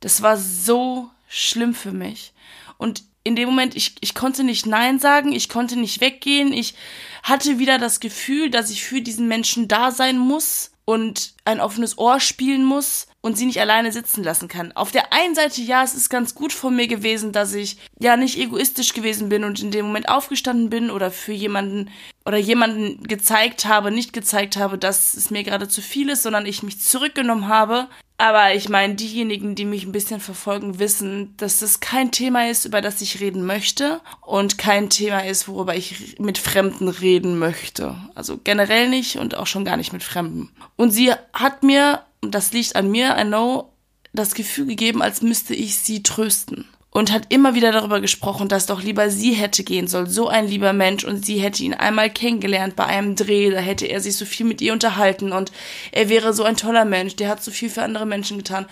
Das 0.00 0.22
war 0.22 0.36
so 0.36 1.10
schlimm 1.28 1.74
für 1.74 1.92
mich. 1.92 2.32
Und 2.78 3.04
in 3.24 3.34
dem 3.34 3.48
Moment, 3.48 3.74
ich, 3.74 3.96
ich 4.00 4.14
konnte 4.14 4.44
nicht 4.44 4.66
Nein 4.66 4.98
sagen, 4.98 5.32
ich 5.32 5.48
konnte 5.48 5.76
nicht 5.76 6.00
weggehen, 6.00 6.52
ich 6.52 6.74
hatte 7.22 7.58
wieder 7.58 7.78
das 7.78 7.98
Gefühl, 7.98 8.50
dass 8.50 8.70
ich 8.70 8.84
für 8.84 9.00
diesen 9.00 9.26
Menschen 9.26 9.66
da 9.66 9.90
sein 9.90 10.18
muss 10.18 10.70
und 10.86 11.34
ein 11.44 11.60
offenes 11.60 11.98
Ohr 11.98 12.20
spielen 12.20 12.64
muss 12.64 13.08
und 13.20 13.36
sie 13.36 13.44
nicht 13.44 13.60
alleine 13.60 13.90
sitzen 13.90 14.22
lassen 14.22 14.46
kann. 14.46 14.70
Auf 14.72 14.92
der 14.92 15.12
einen 15.12 15.34
Seite, 15.34 15.60
ja, 15.60 15.82
es 15.82 15.94
ist 15.94 16.08
ganz 16.08 16.34
gut 16.34 16.52
von 16.52 16.76
mir 16.76 16.86
gewesen, 16.86 17.32
dass 17.32 17.52
ich 17.54 17.76
ja 17.98 18.16
nicht 18.16 18.38
egoistisch 18.38 18.94
gewesen 18.94 19.28
bin 19.28 19.42
und 19.42 19.60
in 19.60 19.72
dem 19.72 19.86
Moment 19.86 20.08
aufgestanden 20.08 20.70
bin 20.70 20.90
oder 20.90 21.10
für 21.10 21.32
jemanden 21.32 21.90
oder 22.24 22.36
jemanden 22.36 23.02
gezeigt 23.02 23.66
habe, 23.66 23.90
nicht 23.90 24.12
gezeigt 24.12 24.56
habe, 24.56 24.78
dass 24.78 25.14
es 25.14 25.30
mir 25.30 25.42
gerade 25.42 25.66
zu 25.66 25.82
viel 25.82 26.08
ist, 26.08 26.22
sondern 26.22 26.46
ich 26.46 26.62
mich 26.62 26.80
zurückgenommen 26.80 27.48
habe. 27.48 27.88
Aber 28.18 28.54
ich 28.54 28.70
meine, 28.70 28.94
diejenigen, 28.94 29.54
die 29.54 29.66
mich 29.66 29.84
ein 29.84 29.92
bisschen 29.92 30.20
verfolgen, 30.20 30.78
wissen, 30.78 31.34
dass 31.36 31.58
das 31.58 31.80
kein 31.80 32.10
Thema 32.10 32.48
ist, 32.48 32.64
über 32.64 32.80
das 32.80 33.02
ich 33.02 33.20
reden 33.20 33.44
möchte 33.44 34.00
und 34.22 34.56
kein 34.56 34.88
Thema 34.88 35.24
ist, 35.24 35.48
worüber 35.48 35.74
ich 35.74 36.18
mit 36.18 36.38
Fremden 36.38 36.88
reden 36.88 37.38
möchte. 37.38 37.94
Also 38.14 38.38
generell 38.42 38.88
nicht 38.88 39.16
und 39.16 39.34
auch 39.34 39.46
schon 39.46 39.66
gar 39.66 39.76
nicht 39.76 39.92
mit 39.92 40.02
Fremden. 40.02 40.50
Und 40.76 40.92
sie 40.92 41.12
hat 41.34 41.62
mir, 41.62 42.02
und 42.22 42.34
das 42.34 42.52
liegt 42.52 42.74
an 42.74 42.90
mir, 42.90 43.16
I 43.18 43.24
know, 43.24 43.72
das 44.14 44.34
Gefühl 44.34 44.66
gegeben, 44.66 45.02
als 45.02 45.20
müsste 45.20 45.54
ich 45.54 45.76
sie 45.76 46.02
trösten. 46.02 46.66
Und 46.90 47.12
hat 47.12 47.32
immer 47.32 47.54
wieder 47.54 47.72
darüber 47.72 48.00
gesprochen, 48.00 48.48
dass 48.48 48.66
doch 48.66 48.82
lieber 48.82 49.10
sie 49.10 49.32
hätte 49.32 49.64
gehen 49.64 49.86
sollen, 49.86 50.08
so 50.08 50.28
ein 50.28 50.48
lieber 50.48 50.72
Mensch 50.72 51.04
und 51.04 51.26
sie 51.26 51.38
hätte 51.38 51.62
ihn 51.62 51.74
einmal 51.74 52.10
kennengelernt 52.10 52.76
bei 52.76 52.86
einem 52.86 53.16
Dreh, 53.16 53.50
da 53.50 53.58
hätte 53.58 53.86
er 53.86 54.00
sich 54.00 54.16
so 54.16 54.24
viel 54.24 54.46
mit 54.46 54.60
ihr 54.60 54.72
unterhalten 54.72 55.32
und 55.32 55.52
er 55.92 56.08
wäre 56.08 56.32
so 56.32 56.44
ein 56.44 56.56
toller 56.56 56.84
Mensch, 56.84 57.16
der 57.16 57.28
hat 57.28 57.42
so 57.42 57.50
viel 57.50 57.68
für 57.68 57.82
andere 57.82 58.06
Menschen 58.06 58.38
getan. 58.38 58.66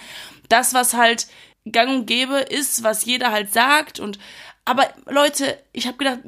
Das, 0.48 0.72
was 0.74 0.94
halt 0.94 1.26
gang 1.70 1.90
und 1.90 2.06
gäbe 2.06 2.38
ist, 2.38 2.82
was 2.82 3.04
jeder 3.04 3.30
halt 3.30 3.52
sagt 3.52 4.00
und 4.00 4.18
aber 4.64 4.88
Leute, 5.06 5.58
ich 5.72 5.86
habe 5.86 5.98
gedacht, 5.98 6.20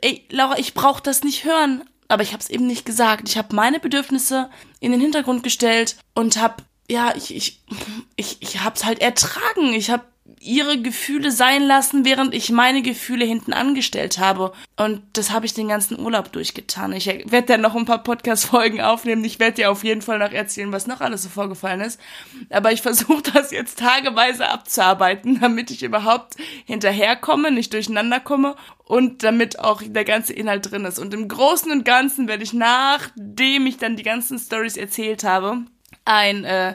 ey, 0.00 0.26
Laura, 0.30 0.58
ich 0.58 0.74
brauche 0.74 1.02
das 1.02 1.22
nicht 1.22 1.44
hören, 1.44 1.84
aber 2.08 2.22
ich 2.22 2.32
habe 2.32 2.42
es 2.42 2.50
eben 2.50 2.66
nicht 2.66 2.84
gesagt. 2.84 3.28
Ich 3.28 3.38
habe 3.38 3.54
meine 3.54 3.80
Bedürfnisse 3.80 4.50
in 4.80 4.92
den 4.92 5.00
Hintergrund 5.00 5.42
gestellt 5.42 5.96
und 6.14 6.36
habe 6.36 6.62
ja, 6.90 7.14
ich 7.16 7.34
ich 7.34 7.60
ich 8.16 8.38
ich 8.40 8.62
hab's 8.62 8.84
halt 8.84 9.00
ertragen. 9.00 9.72
Ich 9.72 9.90
habe 9.90 10.04
ihre 10.40 10.80
Gefühle 10.80 11.30
sein 11.30 11.62
lassen, 11.62 12.04
während 12.04 12.34
ich 12.34 12.50
meine 12.50 12.80
Gefühle 12.80 13.26
hinten 13.26 13.52
angestellt 13.52 14.18
habe. 14.18 14.52
Und 14.76 15.02
das 15.12 15.30
habe 15.30 15.44
ich 15.44 15.52
den 15.52 15.68
ganzen 15.68 15.98
Urlaub 15.98 16.32
durchgetan. 16.32 16.92
Ich 16.92 17.06
werde 17.06 17.46
dann 17.46 17.60
noch 17.60 17.74
ein 17.74 17.84
paar 17.84 18.02
Podcast-Folgen 18.02 18.80
aufnehmen. 18.80 19.22
Ich 19.24 19.38
werde 19.38 19.56
dir 19.56 19.70
auf 19.70 19.84
jeden 19.84 20.00
Fall 20.00 20.18
noch 20.18 20.32
erzählen, 20.32 20.72
was 20.72 20.86
noch 20.86 21.02
alles 21.02 21.24
so 21.24 21.28
vorgefallen 21.28 21.82
ist. 21.82 22.00
Aber 22.48 22.72
ich 22.72 22.80
versuche 22.80 23.22
das 23.34 23.50
jetzt 23.50 23.78
tageweise 23.78 24.48
abzuarbeiten, 24.48 25.40
damit 25.40 25.70
ich 25.70 25.82
überhaupt 25.82 26.36
hinterherkomme, 26.64 27.50
nicht 27.50 27.74
durcheinander 27.74 28.20
komme 28.20 28.56
und 28.84 29.22
damit 29.22 29.58
auch 29.58 29.82
der 29.84 30.04
ganze 30.04 30.32
Inhalt 30.32 30.70
drin 30.70 30.86
ist. 30.86 30.98
Und 30.98 31.12
im 31.12 31.28
Großen 31.28 31.70
und 31.70 31.84
Ganzen 31.84 32.28
werde 32.28 32.44
ich, 32.44 32.54
nachdem 32.54 33.66
ich 33.66 33.76
dann 33.76 33.96
die 33.96 34.02
ganzen 34.02 34.38
Stories 34.38 34.78
erzählt 34.78 35.22
habe, 35.22 35.64
ein 36.06 36.44
äh, 36.44 36.74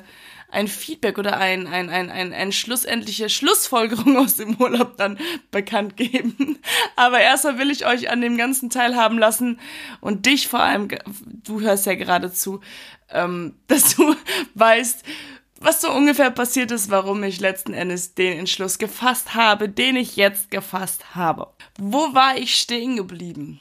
ein 0.52 0.68
Feedback 0.68 1.18
oder 1.18 1.38
ein, 1.38 1.68
ein, 1.68 1.90
ein, 1.90 2.10
ein, 2.10 2.34
ein 2.34 2.52
schlussendliche 2.52 3.30
Schlussfolgerung 3.30 4.18
aus 4.18 4.38
dem 4.38 4.56
Urlaub 4.56 4.98
dann 4.98 5.20
bekannt 5.52 5.98
geben. 5.98 6.60
Aber 6.96 7.20
erstmal 7.20 7.60
will 7.60 7.70
ich 7.70 7.86
euch 7.86 8.10
an 8.10 8.22
dem 8.22 8.38
Ganzen 8.38 8.70
teilhaben 8.70 9.18
lassen 9.18 9.60
und 10.02 10.26
dich 10.26 10.48
vor 10.48 10.62
allem, 10.62 10.88
du 11.26 11.62
hörst 11.62 11.86
ja 11.86 11.96
gerade 11.96 12.32
zu, 12.32 12.62
ähm, 13.10 13.56
dass 13.68 13.96
du 13.96 14.16
weißt, 14.56 15.04
was 15.62 15.82
so 15.82 15.92
ungefähr 15.92 16.32
passiert 16.32 16.72
ist, 16.72 16.90
warum 16.90 17.22
ich 17.24 17.42
letzten 17.42 17.74
Endes 17.74 18.16
den 18.16 18.40
Entschluss 18.40 18.78
gefasst 18.78 19.36
habe, 19.36 19.68
den 19.68 19.98
ich 19.98 20.16
jetzt 20.16 20.52
gefasst 20.52 21.16
habe. 21.16 21.48
Wo 21.78 22.14
war 22.14 22.38
ich 22.38 22.56
stehen 22.56 22.96
geblieben? 22.96 23.60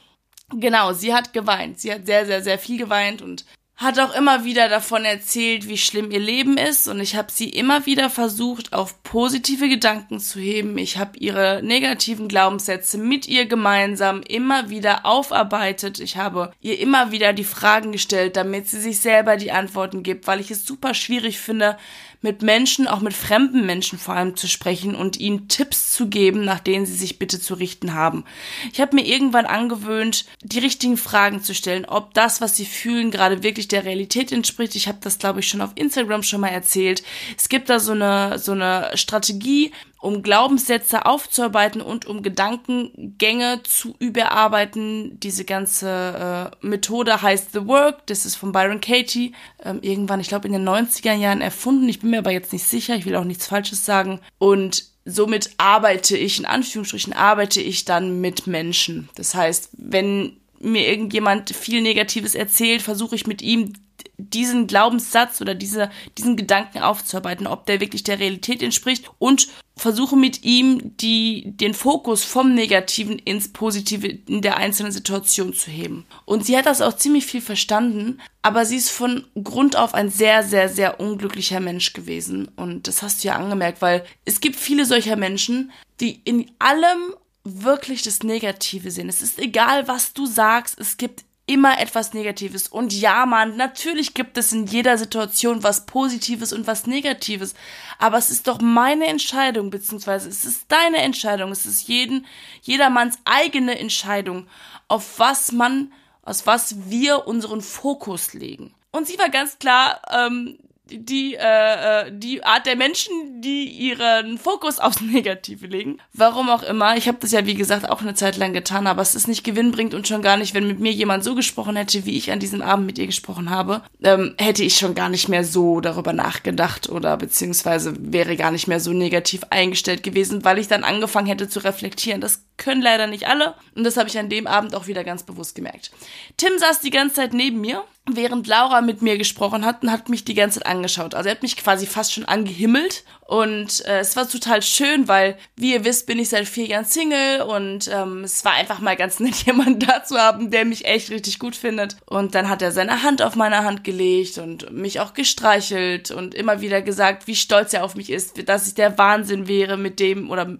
Genau, 0.51 0.93
sie 0.93 1.13
hat 1.13 1.33
geweint. 1.33 1.81
Sie 1.81 1.93
hat 1.93 2.07
sehr, 2.07 2.25
sehr, 2.25 2.43
sehr 2.43 2.59
viel 2.59 2.79
geweint 2.79 3.21
und 3.21 3.45
hat 3.79 4.01
auch 4.01 4.13
immer 4.13 4.45
wieder 4.45 4.69
davon 4.69 5.05
erzählt, 5.05 5.69
wie 5.69 5.79
schlimm 5.79 6.11
ihr 6.11 6.19
Leben 6.19 6.57
ist 6.57 6.89
und 6.89 6.99
ich 6.99 7.15
habe 7.15 7.31
sie 7.31 7.49
immer 7.49 7.87
wieder 7.87 8.11
versucht, 8.11 8.73
auf 8.73 9.05
positive 9.05 9.69
Gedanken 9.69 10.19
zu 10.19 10.41
heben. 10.41 10.77
Ich 10.79 10.99
habe 10.99 11.17
ihre 11.17 11.63
negativen 11.63 12.27
Glaubenssätze 12.27 12.99
mit 12.99 13.29
ihr 13.29 13.47
gemeinsam 13.47 14.23
immer 14.23 14.69
wieder 14.69 15.07
aufarbeitet. 15.07 16.01
Ich 16.01 16.17
habe 16.17 16.53
ihr 16.61 16.81
immer 16.81 17.13
wieder 17.13 17.33
die 17.33 17.45
Fragen 17.45 17.93
gestellt, 17.93 18.37
damit 18.37 18.69
sie 18.69 18.81
sich 18.81 18.99
selber 18.99 19.37
die 19.37 19.53
Antworten 19.53 20.03
gibt, 20.03 20.27
weil 20.27 20.41
ich 20.41 20.51
es 20.51 20.67
super 20.67 20.93
schwierig 20.93 21.39
finde, 21.39 21.79
mit 22.21 22.43
Menschen, 22.43 22.89
auch 22.89 23.01
mit 23.01 23.15
fremden 23.15 23.65
Menschen 23.65 23.99
vor 23.99 24.15
allem 24.15 24.37
zu 24.37 24.49
sprechen 24.49 24.97
und 24.97 25.19
ihnen 25.19 25.47
Tipps 25.49 25.93
zu 25.93 26.09
geben, 26.09 26.45
nach 26.45 26.59
denen 26.59 26.85
sie 26.85 26.97
sich 26.97 27.19
bitte 27.19 27.41
zu 27.41 27.55
richten 27.55 27.95
haben. 27.95 28.25
Ich 28.73 28.81
habe 28.81 28.97
mir 28.97 29.07
irgendwann 29.07 29.47
angewöhnt, 29.47 30.25
die 30.43 30.59
richtigen 30.59 30.97
Fragen 30.97 31.43
zu 31.43 31.55
stellen, 31.55 31.85
ob 31.85 32.15
das, 32.15 32.41
was 32.41 32.57
sie 32.57 32.67
fühlen, 32.67 33.11
gerade 33.11 33.43
wirklich 33.43 33.69
der 33.69 33.85
Realität 33.85 34.33
entspricht. 34.33 34.75
Ich 34.75 34.89
habe 34.89 34.99
das, 35.01 35.19
glaube 35.19 35.41
ich, 35.41 35.49
schon 35.49 35.61
auf 35.61 35.71
Instagram 35.77 36.25
schon 36.25 36.41
mal 36.41 36.49
erzählt. 36.49 37.05
Es 37.37 37.49
gibt 37.49 37.69
da 37.69 37.79
so 37.79 37.93
eine, 37.93 38.39
so 38.39 38.53
eine 38.53 38.91
Strategie, 38.95 39.73
um 40.01 40.23
Glaubenssätze 40.23 41.07
aufzuarbeiten 41.07 41.81
und 41.81 42.07
um 42.07 42.23
Gedankengänge 42.23 43.63
zu 43.65 43.95
überarbeiten. 43.99 45.19
Diese 45.21 45.45
ganze 45.45 46.53
äh, 46.63 46.67
Methode 46.67 47.21
heißt 47.21 47.53
The 47.53 47.67
Work, 47.67 48.07
das 48.07 48.25
ist 48.25 48.37
von 48.37 48.53
Byron 48.53 48.81
Katie, 48.81 49.33
ähm, 49.63 49.81
irgendwann, 49.83 50.21
ich 50.21 50.29
glaube, 50.29 50.47
in 50.47 50.53
den 50.53 50.69
90er 50.69 51.15
Jahren 51.15 51.41
erfunden. 51.41 51.89
Ich 51.89 52.01
bin 52.01 52.11
mir 52.11 52.19
aber 52.19 52.33
jetzt 52.33 52.53
nicht 52.53 52.65
sicher, 52.65 52.95
ich 52.95 53.07
will 53.07 53.17
auch 53.17 53.25
nichts 53.25 53.47
Falsches 53.47 53.85
sagen. 53.85 54.21
Und 54.39 54.85
somit 55.05 55.51
arbeite 55.57 56.17
ich, 56.17 56.39
in 56.39 56.47
Anführungsstrichen, 56.47 57.13
arbeite 57.13 57.61
ich 57.61 57.85
dann 57.85 58.21
mit 58.21 58.47
Menschen. 58.47 59.09
Das 59.17 59.35
heißt, 59.35 59.71
wenn 59.73 60.37
mir 60.61 60.89
irgendjemand 60.89 61.51
viel 61.51 61.83
Negatives 61.83 62.35
erzählt, 62.35 62.83
versuche 62.83 63.15
ich 63.15 63.27
mit 63.27 63.43
ihm 63.43 63.73
diesen 64.17 64.67
Glaubenssatz 64.67 65.41
oder 65.41 65.55
diese, 65.55 65.91
diesen 66.17 66.37
Gedanken 66.37 66.81
aufzuarbeiten, 66.81 67.47
ob 67.47 67.67
der 67.67 67.81
wirklich 67.81 68.03
der 68.03 68.19
Realität 68.19 68.63
entspricht 68.63 69.09
und 69.19 69.49
versuche 69.79 70.17
mit 70.17 70.45
ihm 70.45 70.97
die, 70.97 71.45
den 71.47 71.73
Fokus 71.75 72.25
vom 72.25 72.55
Negativen 72.55 73.19
ins 73.19 73.53
Positive 73.53 74.07
in 74.07 74.43
der 74.43 74.57
einzelnen 74.57 74.93
Situation 74.93 75.55
zu 75.55 75.71
heben. 75.71 76.07
Und 76.25 76.45
sie 76.45 76.57
hat 76.57 76.67
das 76.67 76.83
auch 76.83 76.97
ziemlich 76.97 77.27
viel 77.27 77.41
verstanden, 77.41 78.21
aber 78.43 78.65
sie 78.65 78.77
ist 78.77 78.91
von 78.91 79.25
Grund 79.43 79.77
auf 79.77 79.95
ein 79.95 80.11
sehr, 80.11 80.43
sehr, 80.43 80.69
sehr 80.69 81.01
unglücklicher 81.01 81.61
Mensch 81.61 81.93
gewesen. 81.93 82.49
Und 82.57 82.89
das 82.89 83.03
hast 83.03 83.23
du 83.23 83.29
ja 83.29 83.37
angemerkt, 83.37 83.81
weil 83.81 84.05
es 84.25 84.41
gibt 84.41 84.57
viele 84.57 84.85
solcher 84.85 85.17
Menschen, 85.17 85.73
die 86.01 86.21
in 86.25 86.51
allem 86.59 87.15
wirklich 87.45 88.03
das 88.03 88.23
Negative 88.23 88.91
sehen. 88.91 89.09
Es 89.09 89.23
ist 89.23 89.39
egal, 89.39 89.89
was 89.89 90.13
du 90.13 90.27
sagst, 90.27 90.79
es 90.79 90.97
gibt 90.97 91.25
immer 91.49 91.81
etwas 91.81 92.13
Negatives. 92.13 92.69
Und 92.69 92.93
ja, 92.93 93.27
man, 93.27 93.57
natürlich 93.57 94.15
gibt 94.15 94.37
es 94.37 94.53
in 94.53 94.67
jeder 94.67 94.99
Situation 94.99 95.63
was 95.63 95.87
Positives 95.87 96.53
und 96.53 96.67
was 96.67 96.87
Negatives. 96.87 97.55
Aber 97.99 98.19
es 98.19 98.31
ist 98.31 98.47
doch 98.47 98.61
meine 98.61 99.07
Entscheidung, 99.07 99.71
beziehungsweise 99.71 100.29
es 100.29 100.45
ist 100.45 100.67
deine 100.69 100.99
Entscheidung. 100.99 101.51
Es 101.51 101.67
ist 101.67 101.89
jeden, 101.89 102.27
jedermanns 102.63 103.19
eigene 103.25 103.79
Entscheidung, 103.79 104.47
auf 104.89 105.19
was 105.19 105.51
man, 105.51 105.93
aus 106.23 106.47
was 106.47 106.91
wir 106.91 107.27
unseren 107.27 107.63
Fokus 107.63 108.35
legen. 108.35 108.75
Und 108.91 109.07
sie 109.07 109.19
war 109.19 109.31
ganz 109.31 109.59
klar 109.59 110.03
ähm, 110.11 110.59
die, 110.91 111.35
äh, 111.35 112.07
äh, 112.07 112.13
die 112.13 112.45
Art 112.45 112.67
der 112.67 112.77
Menschen, 112.77 113.41
die 113.41 113.65
ihren 113.65 114.39
Fokus 114.39 114.79
aufs 114.79 115.01
Negative 115.01 115.67
legen. 115.67 115.99
Warum 116.13 116.49
auch 116.49 116.63
immer. 116.63 116.97
Ich 116.97 117.09
habe 117.09 117.19
das 117.21 117.33
ja, 117.33 117.47
wie 117.47 117.55
gesagt, 117.55 117.89
auch 117.89 118.01
eine 118.01 118.15
Zeit 118.15 118.37
lang 118.37 118.53
getan, 118.53 118.87
aber 118.87 119.03
es 119.03 119.15
ist 119.15 119.29
nicht 119.29 119.45
gewinnbringend 119.45 119.95
und 119.95 120.09
schon 120.09 120.23
gar 120.23 120.37
nicht, 120.37 120.55
wenn 120.55 120.67
mit 120.67 120.81
mir 120.81 120.93
jemand 120.93 121.25
so 121.25 121.35
gesprochen 121.35 121.77
hätte, 121.77 122.05
wie 122.07 122.17
ich 122.17 122.31
an 122.31 122.41
diesem 122.41 122.63
Abend 122.63 122.87
mit 122.87 122.99
ihr 122.99 123.07
gesprochen 123.07 123.51
habe, 123.51 123.83
ähm, 124.03 124.35
hätte 124.39 124.63
ich 124.63 124.77
schon 124.77 124.95
gar 124.95 125.09
nicht 125.09 125.29
mehr 125.29 125.45
so 125.45 125.81
darüber 125.81 126.13
nachgedacht 126.13 126.89
oder 126.89 127.17
beziehungsweise 127.17 127.95
wäre 127.99 128.37
gar 128.37 128.51
nicht 128.51 128.69
mehr 128.69 128.81
so 128.81 128.93
negativ 128.93 129.43
eingestellt 129.51 130.03
gewesen, 130.03 130.45
weil 130.45 130.59
ich 130.59 130.69
dann 130.69 130.85
angefangen 130.85 131.27
hätte 131.27 131.49
zu 131.49 131.61
reflektieren. 131.61 132.21
Das 132.21 132.45
können 132.57 132.83
leider 132.83 133.07
nicht 133.07 133.29
alle 133.29 133.55
und 133.75 133.85
das 133.85 133.97
habe 133.97 134.09
ich 134.09 134.19
an 134.19 134.29
dem 134.29 134.47
Abend 134.47 134.75
auch 134.75 134.87
wieder 134.87 135.05
ganz 135.05 135.23
bewusst 135.23 135.55
gemerkt. 135.55 135.91
Tim 136.37 136.59
saß 136.59 136.81
die 136.81 136.91
ganze 136.91 137.17
Zeit 137.17 137.33
neben 137.33 137.61
mir 137.61 137.85
während 138.17 138.47
Laura 138.47 138.81
mit 138.81 139.03
mir 139.03 139.19
gesprochen 139.19 139.65
hat 139.65 139.83
und 139.83 139.91
hat 139.91 140.09
mich 140.09 140.25
die 140.25 140.35
ganze 140.35 140.61
Zeit 140.61 140.69
angeschaut. 140.69 141.15
Also 141.15 141.29
er 141.29 141.35
hat 141.35 141.43
mich 141.43 141.57
quasi 141.57 141.87
fast 141.87 142.13
schon 142.13 142.25
angehimmelt 142.25 143.05
und 143.29 143.85
äh, 143.85 143.99
es 144.01 144.17
war 144.17 144.27
total 144.27 144.63
schön, 144.63 145.07
weil, 145.07 145.37
wie 145.55 145.75
ihr 145.75 145.85
wisst, 145.85 146.07
bin 146.07 146.19
ich 146.19 146.31
seit 146.31 146.49
vier 146.49 146.65
Jahren 146.65 146.87
Single 146.87 147.43
und 147.43 147.87
ähm, 147.93 148.25
es 148.25 148.43
war 148.45 148.53
einfach 148.53 148.81
mal 148.81 148.97
ganz 148.97 149.21
nett, 149.21 149.47
jemanden 149.47 149.81
da 149.81 150.03
zu 150.03 150.17
haben, 150.17 150.51
der 150.51 150.65
mich 150.65 150.87
echt 150.87 151.11
richtig 151.11 151.39
gut 151.39 151.55
findet. 151.55 151.97
Und 152.07 152.35
dann 152.35 152.49
hat 152.49 152.63
er 152.63 152.73
seine 152.73 153.03
Hand 153.03 153.21
auf 153.21 153.37
meine 153.37 153.65
Hand 153.65 153.85
gelegt 153.85 154.39
und 154.39 154.73
mich 154.73 155.01
auch 155.01 155.13
gestreichelt 155.13 156.11
und 156.11 156.35
immer 156.35 156.63
wieder 156.63 156.81
gesagt, 156.81 157.27
wie 157.27 157.37
stolz 157.37 157.75
er 157.75 157.85
auf 157.85 157.97
mich 157.97 158.11
ist, 158.11 158.49
dass 158.49 158.67
ich 158.67 158.75
der 158.75 158.97
Wahnsinn 158.97 159.47
wäre 159.47 159.77
mit 159.77 160.01
dem 160.01 160.31
oder 160.31 160.57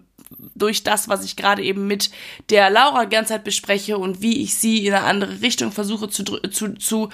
durch 0.59 0.83
das, 0.83 1.07
was 1.07 1.23
ich 1.23 1.35
gerade 1.35 1.63
eben 1.63 1.87
mit 1.87 2.11
der 2.49 2.69
Laura 2.69 3.05
die 3.05 3.15
ganze 3.15 3.33
Zeit 3.33 3.43
bespreche 3.43 3.97
und 3.97 4.21
wie 4.21 4.41
ich 4.41 4.55
sie 4.55 4.85
in 4.85 4.93
eine 4.93 5.05
andere 5.05 5.41
Richtung 5.41 5.71
versuche 5.71 6.09
zu, 6.09 6.23
zu, 6.23 6.39
zu, 6.49 6.75
zu, 6.77 7.09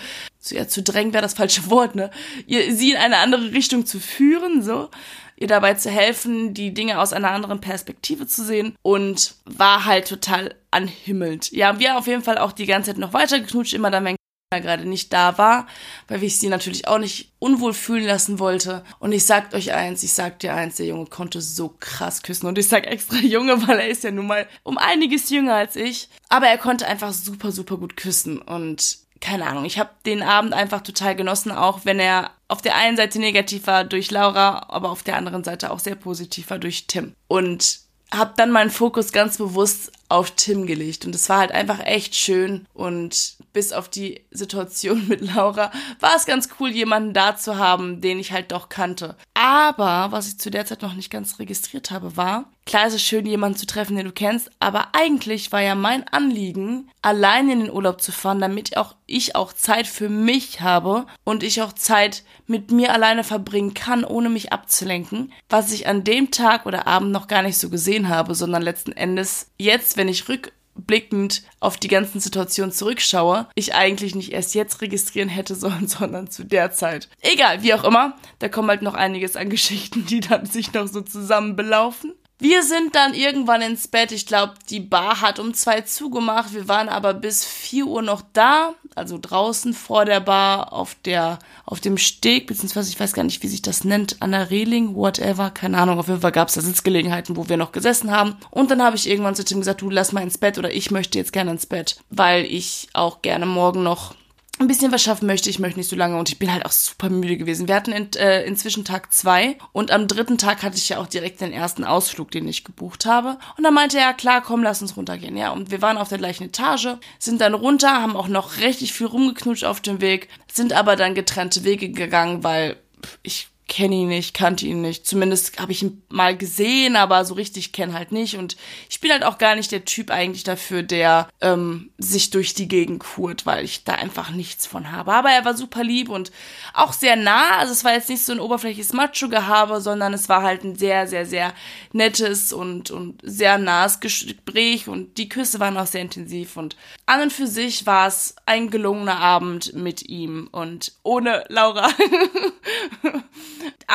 ja, 0.49 0.67
zu 0.67 0.83
drängen 0.83 1.13
wäre 1.13 1.23
das 1.23 1.33
falsche 1.33 1.69
Wort, 1.69 1.95
ne? 1.95 2.11
Ihr, 2.47 2.75
sie 2.75 2.91
in 2.91 2.97
eine 2.97 3.17
andere 3.17 3.51
Richtung 3.51 3.85
zu 3.85 3.99
führen, 3.99 4.61
so 4.61 4.89
ihr 5.37 5.47
dabei 5.47 5.73
zu 5.73 5.89
helfen, 5.89 6.53
die 6.53 6.73
Dinge 6.73 6.99
aus 6.99 7.13
einer 7.13 7.31
anderen 7.31 7.59
Perspektive 7.59 8.25
zu 8.25 8.43
sehen 8.43 8.75
und 8.81 9.35
war 9.45 9.85
halt 9.85 10.07
total 10.07 10.55
anhimmelt. 10.71 11.51
Ja, 11.51 11.79
wir 11.79 11.97
auf 11.97 12.07
jeden 12.07 12.23
Fall 12.23 12.37
auch 12.37 12.51
die 12.51 12.65
ganze 12.65 12.91
Zeit 12.91 12.99
noch 12.99 13.13
weiter 13.13 13.39
geknutscht, 13.39 13.73
immer 13.73 13.91
dann, 13.91 14.05
wenn 14.05 14.15
gerade 14.51 14.87
nicht 14.87 15.11
da 15.11 15.37
war, 15.37 15.67
weil 16.07 16.23
ich 16.23 16.39
sie 16.39 16.49
natürlich 16.49 16.87
auch 16.87 16.97
nicht 16.97 17.31
unwohl 17.39 17.73
fühlen 17.73 18.05
lassen 18.05 18.39
wollte. 18.39 18.83
Und 18.99 19.11
ich 19.11 19.25
sag 19.25 19.53
euch 19.53 19.73
eins, 19.73 20.03
ich 20.03 20.13
sag 20.13 20.39
dir 20.39 20.53
eins, 20.53 20.75
der 20.75 20.85
Junge 20.85 21.05
konnte 21.07 21.41
so 21.41 21.75
krass 21.79 22.21
küssen. 22.21 22.47
Und 22.47 22.57
ich 22.57 22.67
sag 22.67 22.85
extra 22.85 23.17
Junge, 23.17 23.55
weil 23.67 23.79
er 23.79 23.87
ist 23.87 24.03
ja 24.03 24.11
nun 24.11 24.27
mal 24.27 24.47
um 24.63 24.77
einiges 24.77 25.29
jünger 25.29 25.55
als 25.55 25.75
ich. 25.75 26.09
Aber 26.29 26.47
er 26.47 26.57
konnte 26.57 26.87
einfach 26.87 27.13
super, 27.13 27.51
super 27.51 27.77
gut 27.77 27.97
küssen. 27.97 28.39
Und 28.39 28.99
keine 29.19 29.47
Ahnung, 29.47 29.65
ich 29.65 29.79
habe 29.79 29.89
den 30.05 30.21
Abend 30.21 30.53
einfach 30.53 30.81
total 30.81 31.15
genossen, 31.15 31.51
auch 31.51 31.81
wenn 31.83 31.99
er 31.99 32.31
auf 32.47 32.61
der 32.61 32.75
einen 32.75 32.97
Seite 32.97 33.19
negativ 33.19 33.65
war 33.65 33.83
durch 33.83 34.11
Laura, 34.11 34.67
aber 34.69 34.91
auf 34.91 35.01
der 35.01 35.15
anderen 35.15 35.43
Seite 35.43 35.71
auch 35.71 35.79
sehr 35.79 35.95
positiv 35.95 36.49
war 36.49 36.59
durch 36.59 36.85
Tim. 36.85 37.15
Und 37.27 37.79
habe 38.13 38.33
dann 38.37 38.51
meinen 38.51 38.69
Fokus 38.69 39.11
ganz 39.11 39.37
bewusst 39.37 39.91
auf 40.09 40.31
Tim 40.31 40.67
gelegt. 40.67 41.05
Und 41.05 41.15
es 41.15 41.29
war 41.29 41.39
halt 41.39 41.51
einfach 41.51 41.79
echt 41.79 42.15
schön. 42.15 42.65
Und 42.73 43.35
bis 43.53 43.71
auf 43.73 43.89
die 43.89 44.21
Situation 44.31 45.07
mit 45.07 45.21
Laura 45.21 45.71
war 45.99 46.15
es 46.15 46.25
ganz 46.25 46.49
cool, 46.59 46.69
jemanden 46.69 47.13
da 47.13 47.35
zu 47.35 47.57
haben, 47.57 48.01
den 48.01 48.19
ich 48.19 48.31
halt 48.31 48.51
doch 48.51 48.69
kannte. 48.69 49.15
Aber 49.33 50.11
was 50.11 50.27
ich 50.27 50.39
zu 50.39 50.51
der 50.51 50.65
Zeit 50.65 50.81
noch 50.81 50.93
nicht 50.93 51.09
ganz 51.09 51.39
registriert 51.39 51.91
habe, 51.91 52.17
war, 52.17 52.45
klar 52.65 52.87
ist 52.87 52.93
es 52.95 53.03
schön, 53.03 53.25
jemanden 53.25 53.57
zu 53.57 53.65
treffen, 53.65 53.95
den 53.95 54.05
du 54.05 54.11
kennst, 54.11 54.49
aber 54.59 54.89
eigentlich 54.93 55.51
war 55.51 55.61
ja 55.61 55.75
mein 55.75 56.07
Anliegen, 56.07 56.89
allein 57.01 57.49
in 57.49 57.59
den 57.59 57.71
Urlaub 57.71 58.01
zu 58.01 58.11
fahren, 58.11 58.39
damit 58.39 58.75
auch 58.77 58.95
ich 59.05 59.35
auch 59.35 59.53
Zeit 59.53 59.87
für 59.87 60.09
mich 60.09 60.61
habe 60.61 61.05
und 61.23 61.43
ich 61.43 61.61
auch 61.61 61.73
Zeit 61.73 62.23
mit 62.47 62.71
mir 62.71 62.93
alleine 62.93 63.23
verbringen 63.23 63.73
kann, 63.73 64.03
ohne 64.03 64.29
mich 64.29 64.51
abzulenken, 64.51 65.31
was 65.49 65.71
ich 65.71 65.87
an 65.87 66.03
dem 66.03 66.31
Tag 66.31 66.65
oder 66.65 66.87
Abend 66.87 67.11
noch 67.11 67.27
gar 67.27 67.43
nicht 67.43 67.57
so 67.57 67.69
gesehen 67.69 68.09
habe, 68.09 68.35
sondern 68.35 68.61
letzten 68.61 68.91
Endes 68.91 69.51
jetzt, 69.57 69.97
wenn 69.97 70.07
ich 70.07 70.27
rückblickend 70.27 71.43
auf 71.59 71.77
die 71.77 71.87
ganzen 71.87 72.19
Situationen 72.19 72.71
zurückschaue, 72.71 73.47
ich 73.55 73.75
eigentlich 73.75 74.15
nicht 74.15 74.31
erst 74.31 74.55
jetzt 74.55 74.81
registrieren 74.81 75.29
hätte 75.29 75.53
sollen, 75.55 75.87
sondern 75.87 76.29
zu 76.31 76.43
der 76.43 76.71
Zeit. 76.71 77.09
Egal, 77.21 77.61
wie 77.61 77.75
auch 77.75 77.83
immer, 77.83 78.15
da 78.39 78.49
kommt 78.49 78.69
halt 78.69 78.81
noch 78.81 78.95
einiges 78.95 79.35
an 79.35 79.49
Geschichten, 79.49 80.05
die 80.07 80.21
dann 80.21 80.47
sich 80.47 80.73
noch 80.73 80.87
so 80.87 81.01
zusammen 81.01 81.55
belaufen. 81.55 82.13
Wir 82.37 82.63
sind 82.63 82.95
dann 82.95 83.13
irgendwann 83.13 83.61
ins 83.61 83.87
Bett. 83.87 84.11
Ich 84.11 84.25
glaube, 84.25 84.55
die 84.69 84.81
Bar 84.81 85.21
hat 85.21 85.39
um 85.39 85.53
zwei 85.53 85.81
zugemacht. 85.81 86.53
Wir 86.53 86.67
waren 86.67 86.89
aber 86.89 87.13
bis 87.13 87.45
vier 87.45 87.87
Uhr 87.87 88.01
noch 88.01 88.21
da, 88.33 88.73
also 88.93 89.17
draußen 89.21 89.73
vor 89.73 90.03
der 90.03 90.19
Bar 90.19 90.73
auf 90.73 90.97
der, 91.05 91.39
auf 91.65 91.79
dem 91.79 91.97
Steg, 91.97 92.47
beziehungsweise 92.47 92.89
ich 92.89 92.99
weiß 92.99 93.13
gar 93.13 93.23
nicht, 93.23 93.41
wie 93.41 93.47
sich 93.47 93.61
das 93.61 93.85
nennt, 93.85 94.21
an 94.21 94.31
der 94.31 94.49
Reling, 94.51 94.95
whatever, 94.95 95.49
keine 95.49 95.77
Ahnung. 95.77 95.97
Auf 95.97 96.09
jeden 96.09 96.19
Fall 96.19 96.33
gab 96.33 96.49
es 96.49 96.55
da 96.55 96.61
Sitzgelegenheiten, 96.61 97.37
wo 97.37 97.47
wir 97.47 97.55
noch 97.55 97.71
gesessen 97.71 98.11
haben. 98.11 98.35
Und 98.51 98.69
dann 98.69 98.83
habe 98.83 98.97
ich 98.97 99.09
irgendwann 99.09 99.35
zu 99.35 99.45
Tim 99.45 99.59
gesagt, 99.59 99.81
du 99.81 99.89
lass 99.89 100.11
mal 100.11 100.21
ins 100.21 100.37
Bett 100.37 100.57
oder 100.57 100.73
ich 100.73 100.91
möchte 100.91 101.17
jetzt 101.17 101.31
gerne 101.31 101.51
ins 101.51 101.65
Bett, 101.65 102.01
weil 102.09 102.43
ich 102.43 102.89
auch 102.91 103.21
gerne 103.21 103.45
morgen 103.45 103.81
noch 103.81 104.13
ein 104.59 104.67
bisschen 104.67 104.91
was 104.91 105.03
schaffen 105.03 105.25
möchte. 105.25 105.49
Ich 105.49 105.59
möchte 105.59 105.79
nicht 105.79 105.89
so 105.89 105.95
lange 105.95 106.17
und 106.17 106.29
ich 106.29 106.39
bin 106.39 106.51
halt 106.51 106.65
auch 106.65 106.71
super 106.71 107.09
müde 107.09 107.37
gewesen. 107.37 107.67
Wir 107.67 107.75
hatten 107.75 107.91
in, 107.91 108.13
äh, 108.13 108.43
inzwischen 108.43 108.85
Tag 108.85 109.11
zwei 109.11 109.57
und 109.73 109.91
am 109.91 110.07
dritten 110.07 110.37
Tag 110.37 110.63
hatte 110.63 110.77
ich 110.77 110.89
ja 110.89 110.99
auch 110.99 111.07
direkt 111.07 111.41
den 111.41 111.51
ersten 111.51 111.83
Ausflug, 111.83 112.31
den 112.31 112.47
ich 112.47 112.63
gebucht 112.63 113.05
habe. 113.05 113.37
Und 113.57 113.63
dann 113.63 113.73
meinte 113.73 113.99
er, 113.99 114.13
klar, 114.13 114.41
komm, 114.41 114.63
lass 114.63 114.81
uns 114.81 114.95
runtergehen. 114.95 115.35
Ja, 115.37 115.51
und 115.51 115.71
wir 115.71 115.81
waren 115.81 115.97
auf 115.97 116.09
der 116.09 116.17
gleichen 116.17 116.45
Etage, 116.45 116.95
sind 117.19 117.41
dann 117.41 117.53
runter, 117.53 118.01
haben 118.01 118.15
auch 118.15 118.27
noch 118.27 118.57
richtig 118.57 118.93
viel 118.93 119.07
rumgeknutscht 119.07 119.65
auf 119.65 119.81
dem 119.81 120.01
Weg, 120.01 120.29
sind 120.51 120.73
aber 120.73 120.95
dann 120.95 121.15
getrennte 121.15 121.63
Wege 121.63 121.89
gegangen, 121.89 122.43
weil 122.43 122.77
ich 123.23 123.49
kenne 123.75 123.95
ihn 123.95 124.07
nicht, 124.07 124.33
kannte 124.33 124.65
ihn 124.65 124.79
nicht. 124.79 125.05
Zumindest 125.05 125.59
habe 125.59 125.73
ich 125.73 125.83
ihn 125.83 126.01
mal 126.07 126.37
gesehen, 126.37 126.95
aber 126.95 127.25
so 127.25 127.33
richtig 127.33 127.73
kenne 127.73 127.91
halt 127.93 128.13
nicht. 128.13 128.37
Und 128.37 128.55
ich 128.89 129.01
bin 129.01 129.11
halt 129.11 129.25
auch 129.25 129.37
gar 129.37 129.53
nicht 129.57 129.69
der 129.73 129.83
Typ 129.83 130.11
eigentlich 130.11 130.45
dafür, 130.45 130.81
der 130.81 131.27
ähm, 131.41 131.89
sich 131.97 132.29
durch 132.29 132.53
die 132.53 132.69
Gegend 132.69 132.99
kurt, 133.01 133.45
weil 133.45 133.65
ich 133.65 133.83
da 133.83 133.95
einfach 133.95 134.29
nichts 134.29 134.65
von 134.65 134.93
habe. 134.93 135.13
Aber 135.13 135.29
er 135.29 135.43
war 135.43 135.57
super 135.57 135.83
lieb 135.83 136.07
und 136.07 136.31
auch 136.73 136.93
sehr 136.93 137.17
nah. 137.17 137.57
Also 137.57 137.73
es 137.73 137.83
war 137.83 137.91
jetzt 137.91 138.07
nicht 138.07 138.23
so 138.23 138.31
ein 138.31 138.39
oberflächliches 138.39 138.93
Macho-Gehabe, 138.93 139.81
sondern 139.81 140.13
es 140.13 140.29
war 140.29 140.41
halt 140.41 140.63
ein 140.63 140.77
sehr, 140.77 141.05
sehr, 141.07 141.25
sehr 141.25 141.53
nettes 141.91 142.53
und, 142.53 142.91
und 142.91 143.19
sehr 143.23 143.57
nahes 143.57 143.99
Gespräch. 143.99 144.87
Und 144.87 145.17
die 145.17 145.27
Küsse 145.27 145.59
waren 145.59 145.75
auch 145.75 145.87
sehr 145.87 146.01
intensiv. 146.01 146.55
Und 146.55 146.77
an 147.07 147.23
und 147.23 147.33
für 147.33 147.47
sich 147.47 147.85
war 147.85 148.07
es 148.07 148.37
ein 148.45 148.69
gelungener 148.69 149.19
Abend 149.19 149.73
mit 149.73 150.07
ihm 150.07 150.47
und 150.53 150.93
ohne 151.03 151.43
Laura. 151.49 151.89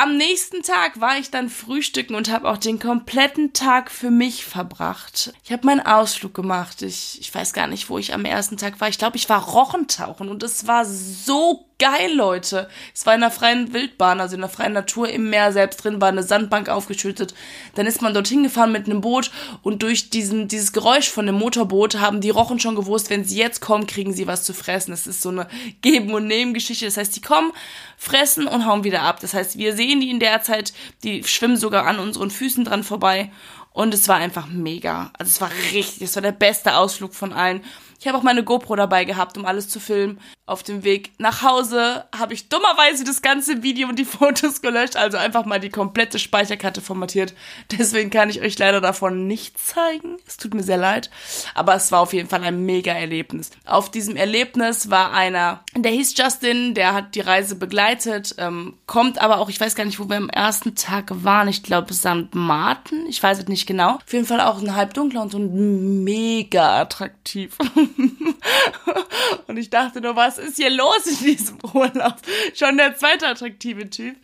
Am 0.01 0.17
nächsten 0.17 0.63
Tag 0.63 0.99
war 0.99 1.19
ich 1.19 1.29
dann 1.29 1.47
frühstücken 1.47 2.15
und 2.15 2.31
habe 2.31 2.49
auch 2.49 2.57
den 2.57 2.79
kompletten 2.79 3.53
Tag 3.53 3.91
für 3.91 4.09
mich 4.09 4.43
verbracht. 4.45 5.31
Ich 5.43 5.51
habe 5.51 5.67
meinen 5.67 5.85
Ausflug 5.85 6.33
gemacht. 6.33 6.81
Ich, 6.81 7.19
ich 7.21 7.31
weiß 7.31 7.53
gar 7.53 7.67
nicht, 7.67 7.87
wo 7.87 7.99
ich 7.99 8.11
am 8.11 8.25
ersten 8.25 8.57
Tag 8.57 8.81
war. 8.81 8.89
Ich 8.89 8.97
glaube, 8.97 9.17
ich 9.17 9.29
war 9.29 9.43
Rochentauchen 9.43 10.29
und 10.29 10.41
es 10.41 10.65
war 10.65 10.85
so 10.85 11.67
geil, 11.81 12.13
Leute. 12.13 12.69
Es 12.93 13.07
war 13.07 13.15
in 13.15 13.21
der 13.21 13.31
freien 13.31 13.73
Wildbahn, 13.73 14.21
also 14.21 14.35
in 14.35 14.41
der 14.41 14.51
freien 14.51 14.73
Natur 14.73 15.09
im 15.09 15.31
Meer 15.31 15.51
selbst 15.51 15.83
drin, 15.83 15.99
war 15.99 16.09
eine 16.09 16.21
Sandbank 16.21 16.69
aufgeschüttet. 16.69 17.33
Dann 17.73 17.87
ist 17.87 18.03
man 18.03 18.13
dorthin 18.13 18.43
gefahren 18.43 18.71
mit 18.71 18.85
einem 18.85 19.01
Boot 19.01 19.31
und 19.63 19.81
durch 19.81 20.11
diesen, 20.11 20.47
dieses 20.47 20.73
Geräusch 20.73 21.09
von 21.09 21.25
dem 21.25 21.39
Motorboot 21.39 21.99
haben 21.99 22.21
die 22.21 22.29
Rochen 22.29 22.59
schon 22.59 22.75
gewusst, 22.75 23.09
wenn 23.09 23.25
sie 23.25 23.39
jetzt 23.39 23.61
kommen, 23.61 23.87
kriegen 23.87 24.13
sie 24.13 24.27
was 24.27 24.43
zu 24.43 24.53
fressen. 24.53 24.91
Das 24.91 25.07
ist 25.07 25.23
so 25.23 25.29
eine 25.29 25.47
Geben- 25.81 26.13
und 26.13 26.27
Nehmen-Geschichte. 26.27 26.85
Das 26.85 26.97
heißt, 26.97 27.15
die 27.15 27.21
kommen, 27.21 27.51
fressen 27.97 28.45
und 28.45 28.67
hauen 28.67 28.83
wieder 28.83 29.01
ab. 29.01 29.19
Das 29.19 29.33
heißt, 29.33 29.57
wir 29.57 29.75
sehen 29.75 30.01
die 30.01 30.11
in 30.11 30.19
der 30.19 30.43
Zeit, 30.43 30.73
die 31.03 31.23
schwimmen 31.23 31.57
sogar 31.57 31.87
an 31.87 31.97
unseren 31.97 32.29
Füßen 32.29 32.63
dran 32.63 32.83
vorbei. 32.83 33.31
Und 33.73 33.93
es 33.93 34.07
war 34.07 34.17
einfach 34.17 34.47
mega. 34.47 35.11
Also 35.17 35.29
es 35.29 35.41
war 35.41 35.49
richtig, 35.71 36.01
es 36.01 36.15
war 36.15 36.21
der 36.21 36.33
beste 36.33 36.75
Ausflug 36.75 37.15
von 37.15 37.33
allen. 37.33 37.63
Ich 38.01 38.07
habe 38.07 38.17
auch 38.17 38.23
meine 38.23 38.43
GoPro 38.43 38.75
dabei 38.75 39.05
gehabt, 39.05 39.37
um 39.37 39.45
alles 39.45 39.69
zu 39.69 39.79
filmen. 39.79 40.19
Auf 40.47 40.63
dem 40.63 40.83
Weg 40.83 41.11
nach 41.19 41.43
Hause 41.43 42.05
habe 42.17 42.33
ich 42.33 42.49
dummerweise 42.49 43.03
das 43.03 43.21
ganze 43.21 43.61
Video 43.61 43.87
und 43.87 43.99
die 43.99 44.05
Fotos 44.21 44.63
gelöscht, 44.63 44.95
also 44.95 45.19
einfach 45.19 45.45
mal 45.45 45.59
die 45.59 45.69
komplette 45.69 46.17
Speicherkarte 46.17 46.81
formatiert. 46.81 47.35
Deswegen 47.71 48.09
kann 48.09 48.31
ich 48.31 48.41
euch 48.41 48.57
leider 48.57 48.81
davon 48.81 49.27
nicht 49.27 49.59
zeigen. 49.59 50.17
Es 50.25 50.37
tut 50.37 50.55
mir 50.55 50.63
sehr 50.63 50.77
leid. 50.77 51.11
Aber 51.53 51.75
es 51.75 51.91
war 51.91 51.99
auf 51.99 52.11
jeden 52.13 52.27
Fall 52.27 52.43
ein 52.43 52.65
mega 52.65 52.91
Erlebnis. 52.91 53.51
Auf 53.65 53.91
diesem 53.91 54.15
Erlebnis 54.15 54.89
war 54.89 55.13
einer, 55.13 55.63
der 55.75 55.91
hieß 55.91 56.17
Justin, 56.17 56.73
der 56.73 56.95
hat 56.95 57.13
die 57.13 57.21
Reise 57.21 57.53
begleitet, 57.53 58.33
ähm, 58.39 58.79
kommt 58.87 59.19
aber 59.19 59.37
auch, 59.37 59.49
ich 59.49 59.61
weiß 59.61 59.75
gar 59.75 59.85
nicht, 59.85 59.99
wo 59.99 60.09
wir 60.09 60.17
am 60.17 60.29
ersten 60.29 60.73
Tag 60.73 61.23
waren. 61.23 61.47
Ich 61.47 61.61
glaube 61.61 61.93
St. 61.93 62.33
Martin. 62.33 63.05
Ich 63.07 63.21
weiß 63.21 63.37
es 63.37 63.47
nicht 63.47 63.67
genau. 63.67 63.97
Auf 63.97 64.11
jeden 64.11 64.25
Fall 64.25 64.41
auch 64.41 64.59
ein 64.59 64.75
halbdunkler 64.75 65.21
und 65.21 65.31
so 65.31 65.37
mega 65.37 66.81
attraktiv. 66.81 67.59
und 69.47 69.57
ich 69.57 69.69
dachte 69.69 70.01
nur, 70.01 70.15
was 70.15 70.37
ist 70.37 70.57
hier 70.57 70.69
los 70.69 71.05
in 71.05 71.25
diesem 71.25 71.57
Urlaub? 71.73 72.15
Schon 72.53 72.77
der 72.77 72.95
zweite 72.95 73.27
attraktive 73.27 73.89
Typ. 73.89 74.15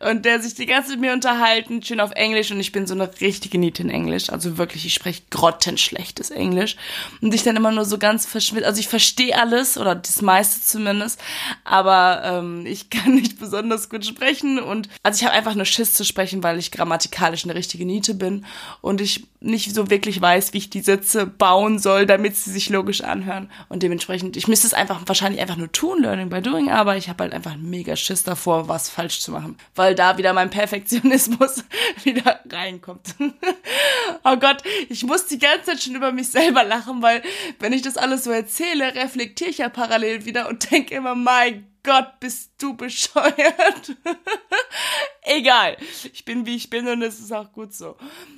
Und 0.00 0.24
der 0.24 0.40
sich 0.40 0.54
die 0.54 0.66
ganze 0.66 0.90
Zeit 0.90 1.00
mit 1.00 1.08
mir 1.08 1.14
unterhalten, 1.14 1.82
schön 1.82 2.00
auf 2.00 2.12
Englisch. 2.12 2.50
Und 2.50 2.60
ich 2.60 2.72
bin 2.72 2.86
so 2.86 2.94
eine 2.94 3.10
richtige 3.20 3.58
Niete 3.58 3.82
in 3.82 3.90
Englisch. 3.90 4.30
Also 4.30 4.58
wirklich, 4.58 4.86
ich 4.86 4.94
spreche 4.94 5.22
grottenschlechtes 5.30 6.30
Englisch. 6.30 6.76
Und 7.20 7.34
ich 7.34 7.42
dann 7.42 7.56
immer 7.56 7.72
nur 7.72 7.84
so 7.84 7.98
ganz 7.98 8.26
verschwitzt. 8.26 8.66
Also 8.66 8.80
ich 8.80 8.88
verstehe 8.88 9.38
alles, 9.38 9.78
oder 9.78 9.94
das 9.94 10.22
meiste 10.22 10.60
zumindest. 10.60 11.20
Aber 11.64 12.22
ähm, 12.24 12.66
ich 12.66 12.90
kann 12.94 13.14
nicht 13.14 13.38
besonders 13.38 13.88
gut 13.88 14.04
sprechen. 14.04 14.58
Und 14.58 14.88
also 15.02 15.18
ich 15.18 15.24
habe 15.24 15.36
einfach 15.36 15.54
nur 15.54 15.66
Schiss 15.66 15.92
zu 15.94 16.04
sprechen, 16.04 16.42
weil 16.42 16.58
ich 16.58 16.70
grammatikalisch 16.70 17.44
eine 17.44 17.54
richtige 17.54 17.84
Niete 17.84 18.14
bin. 18.14 18.46
Und 18.80 19.00
ich 19.00 19.26
nicht 19.44 19.74
so 19.74 19.90
wirklich 19.90 20.20
weiß, 20.20 20.52
wie 20.52 20.58
ich 20.58 20.70
die 20.70 20.80
Sätze 20.80 21.26
bauen 21.26 21.78
soll, 21.78 22.06
damit 22.06 22.36
sie 22.36 22.50
sich 22.50 22.70
logisch 22.70 23.03
anhören. 23.04 23.50
Und 23.68 23.82
dementsprechend, 23.82 24.36
ich 24.36 24.48
müsste 24.48 24.66
es 24.66 24.74
einfach 24.74 25.02
wahrscheinlich 25.06 25.40
einfach 25.40 25.56
nur 25.56 25.70
tun, 25.72 26.02
Learning 26.02 26.28
by 26.28 26.40
Doing, 26.40 26.70
aber 26.70 26.96
ich 26.96 27.08
habe 27.08 27.24
halt 27.24 27.32
einfach 27.32 27.56
mega 27.56 27.96
Schiss 27.96 28.22
davor, 28.24 28.68
was 28.68 28.88
falsch 28.88 29.20
zu 29.20 29.32
machen. 29.32 29.56
Weil 29.74 29.94
da 29.94 30.18
wieder 30.18 30.32
mein 30.32 30.50
Perfektionismus 30.50 31.64
wieder 32.04 32.40
reinkommt. 32.50 33.14
oh 34.24 34.36
Gott, 34.36 34.62
ich 34.88 35.04
muss 35.04 35.26
die 35.26 35.38
ganze 35.38 35.72
Zeit 35.72 35.82
schon 35.82 35.94
über 35.94 36.12
mich 36.12 36.28
selber 36.30 36.64
lachen, 36.64 37.02
weil 37.02 37.22
wenn 37.58 37.72
ich 37.72 37.82
das 37.82 37.96
alles 37.96 38.24
so 38.24 38.30
erzähle, 38.30 38.94
reflektiere 38.94 39.50
ich 39.50 39.58
ja 39.58 39.68
parallel 39.68 40.24
wieder 40.24 40.48
und 40.48 40.70
denke 40.70 40.94
immer, 40.94 41.14
mein 41.14 41.66
Gott, 41.82 42.18
bist 42.18 42.52
du 42.58 42.74
bescheuert. 42.74 43.92
Egal. 45.26 45.78
Ich 46.12 46.24
bin 46.26 46.44
wie 46.44 46.54
ich 46.54 46.68
bin 46.68 46.86
und 46.86 47.00
es 47.00 47.18
ist 47.18 47.32
auch 47.32 47.50
gut 47.52 47.72
so. 47.72 47.96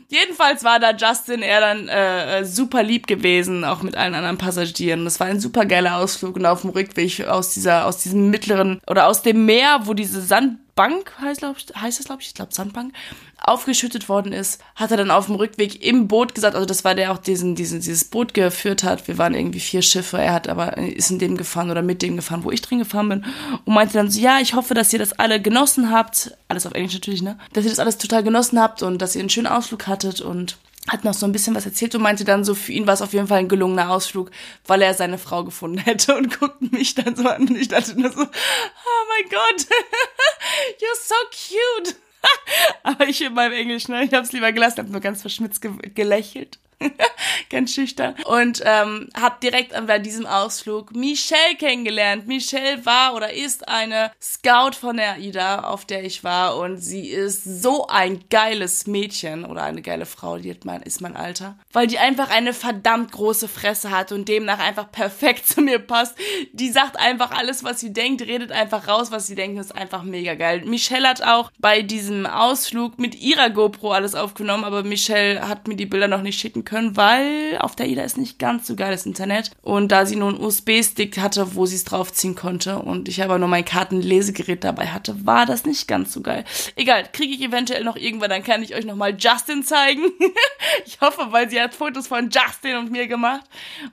Jedenfalls 0.08 0.62
war 0.62 0.78
da 0.78 0.92
Justin 0.92 1.42
er 1.42 1.60
dann 1.60 1.88
äh, 1.88 2.44
super 2.44 2.84
lieb 2.84 3.08
gewesen, 3.08 3.64
auch 3.64 3.82
mit 3.82 3.96
allen 3.96 4.14
anderen 4.14 4.38
Passagieren. 4.38 5.04
Das 5.04 5.18
war 5.18 5.26
ein 5.26 5.40
super 5.40 5.66
geiler 5.66 5.96
Ausflug 5.96 6.36
und 6.36 6.46
auf 6.46 6.60
dem 6.60 6.70
Rückweg 6.70 7.26
aus 7.26 7.54
dieser, 7.54 7.86
aus 7.86 8.04
diesem 8.04 8.30
mittleren 8.30 8.80
oder 8.86 9.08
aus 9.08 9.22
dem 9.22 9.46
Meer, 9.46 9.80
wo 9.82 9.94
diese 9.94 10.22
Sandbank 10.22 11.12
heißt, 11.20 11.40
glaub 11.40 11.56
heißt 11.56 11.98
es, 11.98 12.06
glaube 12.06 12.22
ich, 12.22 12.28
ich 12.28 12.34
glaube 12.34 12.54
Sandbank, 12.54 12.92
aufgeschüttet 13.38 14.08
worden 14.08 14.32
ist, 14.32 14.60
hat 14.74 14.90
er 14.90 14.96
dann 14.96 15.10
auf 15.10 15.26
dem 15.26 15.34
Rückweg 15.36 15.84
im 15.84 16.08
Boot 16.08 16.34
gesagt, 16.34 16.54
also 16.54 16.66
das 16.66 16.84
war 16.84 16.94
der 16.94 17.12
auch 17.12 17.18
diesen, 17.18 17.54
diesen, 17.54 17.80
dieses 17.80 18.04
Boot 18.04 18.34
geführt 18.34 18.82
hat. 18.82 19.06
Wir 19.08 19.18
waren 19.18 19.34
irgendwie 19.34 19.60
vier 19.60 19.82
Schiffe, 19.82 20.18
er 20.18 20.32
hat 20.32 20.48
aber, 20.48 20.78
ist 20.78 21.10
in 21.10 21.18
dem 21.18 21.36
gefahren 21.36 21.70
oder 21.70 21.82
mit 21.82 22.02
dem 22.02 22.16
gefahren, 22.16 22.44
wo 22.44 22.50
ich 22.50 22.62
drin 22.62 22.78
gefahren 22.78 23.08
bin 23.08 23.24
und 23.64 23.74
meinte 23.74 23.94
dann 23.94 24.10
so, 24.10 24.20
ja, 24.20 24.38
ich 24.40 24.54
hoffe, 24.54 24.74
dass 24.74 24.92
ihr 24.92 24.98
das 24.98 25.12
alle 25.12 25.40
genossen 25.40 25.90
habt, 25.90 26.36
alles 26.48 26.66
auf 26.66 26.74
Englisch 26.76 26.94
natürlich, 26.94 27.22
ne, 27.22 27.38
dass 27.52 27.64
ihr 27.64 27.70
das 27.70 27.78
alles 27.78 27.98
total 27.98 28.22
genossen 28.22 28.60
habt 28.60 28.82
und 28.82 28.98
dass 28.98 29.14
ihr 29.14 29.20
einen 29.20 29.30
schönen 29.30 29.46
Ausflug 29.46 29.86
hattet 29.86 30.20
und 30.20 30.56
hat 30.88 31.04
noch 31.04 31.14
so 31.14 31.26
ein 31.26 31.32
bisschen 31.32 31.54
was 31.54 31.66
erzählt 31.66 31.94
und 31.94 32.02
meinte 32.02 32.24
dann 32.24 32.44
so, 32.44 32.54
für 32.54 32.72
ihn 32.72 32.86
war 32.86 32.94
es 32.94 33.02
auf 33.02 33.12
jeden 33.12 33.26
Fall 33.26 33.40
ein 33.40 33.48
gelungener 33.48 33.90
Ausflug, 33.90 34.30
weil 34.66 34.82
er 34.82 34.94
seine 34.94 35.18
Frau 35.18 35.44
gefunden 35.44 35.78
hätte 35.78 36.16
und 36.16 36.38
guckte 36.38 36.66
mich 36.70 36.94
dann 36.94 37.16
so 37.16 37.28
an 37.28 37.48
und 37.48 37.56
ich 37.56 37.68
dachte 37.68 38.00
nur 38.00 38.12
so, 38.12 38.22
oh 38.22 39.04
mein 39.08 39.30
Gott, 39.30 39.66
you're 40.80 41.00
so 41.02 41.14
cute. 41.30 41.96
Aber 42.82 43.08
ich 43.08 43.20
in 43.22 43.34
meinem 43.34 43.52
Englisch, 43.52 43.88
ne? 43.88 44.04
Ich 44.04 44.12
hab's 44.12 44.32
lieber 44.32 44.52
gelassen, 44.52 44.78
hab 44.78 44.88
nur 44.88 45.00
ganz 45.00 45.20
verschmitzt 45.20 45.60
ge 45.62 45.72
gelächelt. 45.94 46.58
ganz 47.50 47.74
schüchtern. 47.74 48.14
Und 48.26 48.62
ähm, 48.64 49.08
habe 49.18 49.36
direkt 49.42 49.72
bei 49.86 49.98
diesem 49.98 50.26
Ausflug 50.26 50.94
Michelle 50.94 51.56
kennengelernt. 51.58 52.26
Michelle 52.26 52.84
war 52.84 53.14
oder 53.14 53.32
ist 53.32 53.68
eine 53.68 54.12
Scout 54.20 54.72
von 54.78 54.96
der 54.96 55.14
AIDA, 55.14 55.60
auf 55.60 55.84
der 55.84 56.04
ich 56.04 56.24
war. 56.24 56.56
Und 56.58 56.78
sie 56.78 57.08
ist 57.08 57.44
so 57.44 57.86
ein 57.86 58.24
geiles 58.30 58.86
Mädchen 58.86 59.44
oder 59.44 59.62
eine 59.62 59.82
geile 59.82 60.06
Frau, 60.06 60.38
die 60.38 60.56
mein, 60.64 60.82
ist 60.82 61.00
mein 61.00 61.16
Alter. 61.16 61.58
Weil 61.72 61.86
die 61.86 61.98
einfach 61.98 62.30
eine 62.30 62.52
verdammt 62.52 63.12
große 63.12 63.48
Fresse 63.48 63.90
hat 63.90 64.12
und 64.12 64.28
demnach 64.28 64.58
einfach 64.58 64.90
perfekt 64.90 65.46
zu 65.48 65.60
mir 65.60 65.78
passt. 65.78 66.16
Die 66.52 66.70
sagt 66.70 66.98
einfach 66.98 67.30
alles, 67.30 67.64
was 67.64 67.80
sie 67.80 67.92
denkt, 67.92 68.22
redet 68.22 68.52
einfach 68.52 68.88
raus, 68.88 69.10
was 69.10 69.26
sie 69.26 69.34
denkt. 69.34 69.60
Ist 69.60 69.74
einfach 69.74 70.02
mega 70.02 70.34
geil. 70.34 70.62
Michelle 70.66 71.08
hat 71.08 71.22
auch 71.22 71.50
bei 71.58 71.82
diesem 71.82 72.26
Ausflug 72.26 72.98
mit 72.98 73.14
ihrer 73.14 73.50
GoPro 73.50 73.92
alles 73.92 74.14
aufgenommen, 74.14 74.64
aber 74.64 74.82
Michelle 74.82 75.48
hat 75.48 75.66
mir 75.68 75.76
die 75.76 75.86
Bilder 75.86 76.08
noch 76.08 76.22
nicht 76.22 76.38
schicken 76.38 76.65
können, 76.66 76.96
weil 76.96 77.56
auf 77.60 77.74
der 77.74 77.86
Ida 77.86 78.02
ist 78.02 78.18
nicht 78.18 78.38
ganz 78.38 78.66
so 78.66 78.76
geiles 78.76 79.06
Internet. 79.06 79.50
Und 79.62 79.90
da 79.90 80.04
sie 80.04 80.16
nur 80.16 80.28
einen 80.28 80.40
USB-Stick 80.40 81.18
hatte, 81.18 81.54
wo 81.54 81.64
sie 81.64 81.76
es 81.76 81.84
draufziehen 81.84 82.34
konnte 82.34 82.78
und 82.78 83.08
ich 83.08 83.22
aber 83.22 83.38
nur 83.38 83.48
mein 83.48 83.64
Kartenlesegerät 83.64 84.62
dabei 84.62 84.88
hatte, 84.88 85.24
war 85.24 85.46
das 85.46 85.64
nicht 85.64 85.88
ganz 85.88 86.12
so 86.12 86.20
geil. 86.20 86.44
Egal, 86.76 87.08
kriege 87.12 87.34
ich 87.34 87.40
eventuell 87.40 87.84
noch 87.84 87.96
irgendwann, 87.96 88.30
dann 88.30 88.44
kann 88.44 88.62
ich 88.62 88.74
euch 88.74 88.84
nochmal 88.84 89.16
Justin 89.18 89.62
zeigen. 89.62 90.02
ich 90.84 91.00
hoffe, 91.00 91.28
weil 91.30 91.48
sie 91.48 91.60
hat 91.60 91.74
Fotos 91.74 92.08
von 92.08 92.28
Justin 92.28 92.76
und 92.76 92.90
mir 92.90 93.06
gemacht 93.06 93.44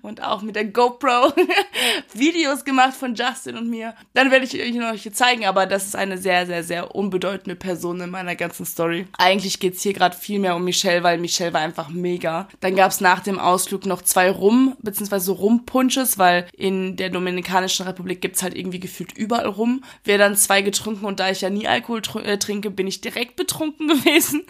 und 0.02 0.22
auch 0.22 0.42
mit 0.42 0.56
der 0.56 0.66
GoPro 0.66 1.34
Videos 2.14 2.66
gemacht 2.66 2.94
von 2.94 3.16
Justin 3.16 3.58
und 3.58 3.70
mir. 3.70 3.96
Dann 4.14 4.32
werde 4.32 4.46
ich 4.46 4.60
euch 4.60 4.74
noch 4.74 4.94
hier 4.94 5.14
zeigen, 5.14 5.46
aber 5.46 5.66
das 5.66 5.86
ist 5.86 5.96
eine 5.96 6.18
sehr, 6.18 6.46
sehr, 6.46 6.64
sehr 6.64 6.96
unbedeutende 6.96 7.56
Person 7.56 8.02
in 8.02 8.10
meiner 8.10 8.36
ganzen 8.36 8.66
Story. 8.66 9.08
Eigentlich 9.18 9.60
geht 9.60 9.76
es 9.76 9.82
hier 9.84 9.94
gerade 9.94 10.18
viel 10.18 10.40
mehr 10.40 10.56
um 10.56 10.64
Michelle, 10.64 11.04
weil 11.04 11.18
Michelle 11.20 11.54
war 11.54 11.62
einfach 11.62 11.90
mega. 11.90 12.48
Dann 12.64 12.78
gab 12.78 12.92
es 12.92 13.02
nach 13.02 13.20
dem 13.20 13.40
Ausflug 13.40 13.86
noch 13.86 14.04
zwei 14.04 14.32
Rum, 14.32 14.78
beziehungsweise 14.82 15.34
Rumpunches, 15.34 16.18
weil 16.18 16.48
in 16.56 16.96
der 16.96 17.10
Dominikanischen 17.10 17.86
Republik 17.86 18.22
gibt 18.22 18.38
es 18.38 18.42
halt 18.42 18.56
irgendwie 18.56 18.80
gefühlt 18.80 19.12
überall 19.18 19.48
Rum. 19.48 19.84
Wir 20.06 20.18
dann 20.18 20.38
zwei 20.38 20.62
getrunken 20.62 21.04
und 21.04 21.20
da 21.20 21.30
ich 21.30 21.42
ja 21.42 21.50
nie 21.50 21.68
Alkohol 21.68 22.02
tr 22.02 22.24
äh, 22.24 22.40
trinke, 22.40 22.72
bin 22.72 22.88
ich 22.88 23.02
direkt 23.02 23.36
betrunken 23.36 23.88
gewesen. 23.90 24.44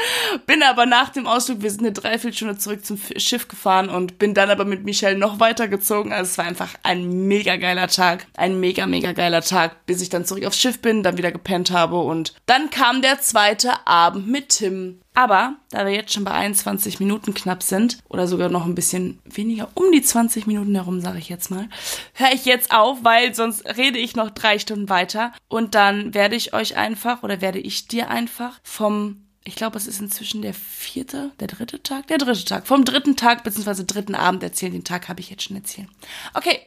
bin 0.45 0.61
aber 0.61 0.85
nach 0.85 1.09
dem 1.09 1.25
Ausflug, 1.25 1.63
wir 1.63 1.71
sind 1.71 1.79
eine 1.79 1.91
Dreiviertelstunde 1.91 2.59
zurück 2.59 2.85
zum 2.85 2.99
Schiff 3.17 3.47
gefahren 3.47 3.89
und 3.89 4.19
bin 4.19 4.35
dann 4.35 4.51
aber 4.51 4.65
mit 4.65 4.85
Michelle 4.85 5.17
noch 5.17 5.39
weitergezogen. 5.39 6.13
Also 6.13 6.29
es 6.29 6.37
war 6.37 6.45
einfach 6.45 6.75
ein 6.83 7.27
mega 7.27 7.55
geiler 7.55 7.87
Tag. 7.87 8.27
Ein 8.37 8.59
mega, 8.59 8.85
mega 8.85 9.13
geiler 9.13 9.41
Tag, 9.41 9.87
bis 9.87 10.03
ich 10.03 10.09
dann 10.09 10.23
zurück 10.23 10.45
aufs 10.45 10.59
Schiff 10.59 10.79
bin, 10.79 11.01
dann 11.01 11.17
wieder 11.17 11.31
gepennt 11.31 11.71
habe 11.71 11.97
und 11.97 12.35
dann 12.45 12.69
kam 12.69 13.01
der 13.01 13.21
zweite 13.21 13.87
Abend 13.87 14.27
mit 14.27 14.49
Tim. 14.49 14.99
Aber 15.13 15.55
da 15.69 15.85
wir 15.85 15.93
jetzt 15.93 16.13
schon 16.13 16.23
bei 16.23 16.31
21 16.31 16.99
Minuten 16.99 17.33
knapp 17.33 17.61
sind, 17.61 17.99
oder 18.09 18.27
sogar 18.27 18.49
noch 18.49 18.65
ein 18.65 18.75
bisschen 18.75 19.19
weniger, 19.25 19.69
um 19.75 19.91
die 19.91 20.01
20 20.01 20.47
Minuten 20.47 20.73
herum, 20.75 21.01
sage 21.01 21.19
ich 21.19 21.29
jetzt 21.29 21.51
mal, 21.51 21.69
höre 22.13 22.33
ich 22.33 22.45
jetzt 22.45 22.73
auf, 22.73 23.03
weil 23.03 23.35
sonst 23.35 23.65
rede 23.77 23.99
ich 23.99 24.15
noch 24.15 24.31
drei 24.31 24.57
Stunden 24.59 24.89
weiter. 24.89 25.31
Und 25.47 25.75
dann 25.75 26.13
werde 26.13 26.35
ich 26.35 26.53
euch 26.53 26.77
einfach, 26.77 27.23
oder 27.23 27.41
werde 27.41 27.59
ich 27.59 27.87
dir 27.87 28.09
einfach 28.09 28.59
vom 28.63 29.22
ich 29.45 29.55
glaube, 29.55 29.77
es 29.77 29.87
ist 29.87 29.99
inzwischen 29.99 30.41
der 30.41 30.53
vierte, 30.53 31.31
der 31.39 31.47
dritte 31.47 31.83
Tag, 31.83 32.07
der 32.07 32.17
dritte 32.17 32.45
Tag. 32.45 32.65
Vom 32.65 32.85
dritten 32.85 33.17
Tag 33.17 33.43
beziehungsweise 33.43 33.83
dritten 33.83 34.15
Abend 34.15 34.41
erzählen. 34.41 34.71
Den 34.71 34.85
Tag 34.85 35.09
habe 35.09 35.19
ich 35.19 35.29
jetzt 35.29 35.43
schon 35.43 35.57
erzählt. 35.57 35.89
Okay, 36.33 36.61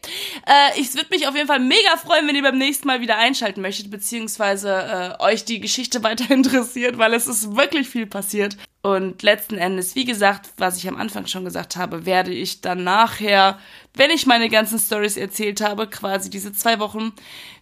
äh, 0.47 0.79
ich 0.79 0.93
würde 0.95 1.09
mich 1.11 1.27
auf 1.27 1.35
jeden 1.35 1.47
Fall 1.47 1.61
mega 1.61 1.97
freuen, 1.97 2.29
wenn 2.29 2.37
ihr 2.37 2.43
beim 2.43 2.59
nächsten 2.59 2.87
Mal 2.87 3.01
wieder 3.01 3.17
einschalten 3.17 3.62
möchtet, 3.62 3.91
beziehungsweise 3.91 5.17
äh, 5.19 5.23
euch 5.23 5.47
die 5.47 5.61
Geschichte 5.61 6.03
weiter 6.03 6.31
interessiert, 6.35 6.99
weil 6.99 7.15
es 7.15 7.27
ist 7.27 7.57
wirklich 7.57 7.89
viel 7.89 8.07
passiert. 8.07 8.59
Und 8.87 9.25
letzten 9.25 9.59
Endes, 9.59 9.96
wie 9.96 10.05
gesagt, 10.05 10.51
was 10.59 10.77
ich 10.77 10.87
am 10.87 10.96
Anfang 10.96 11.27
schon 11.27 11.44
gesagt 11.44 11.75
habe, 11.75 12.07
werde 12.07 12.31
ich 12.31 12.61
dann 12.61 12.85
nachher, 12.85 13.59
wenn 13.94 14.12
ich 14.12 14.27
meine 14.27 14.49
ganzen 14.49 14.79
Stories 14.79 15.16
erzählt 15.16 15.61
habe, 15.61 15.88
quasi 15.88 16.31
diese 16.31 16.53
zwei 16.53 16.79
Wochen, 16.79 17.12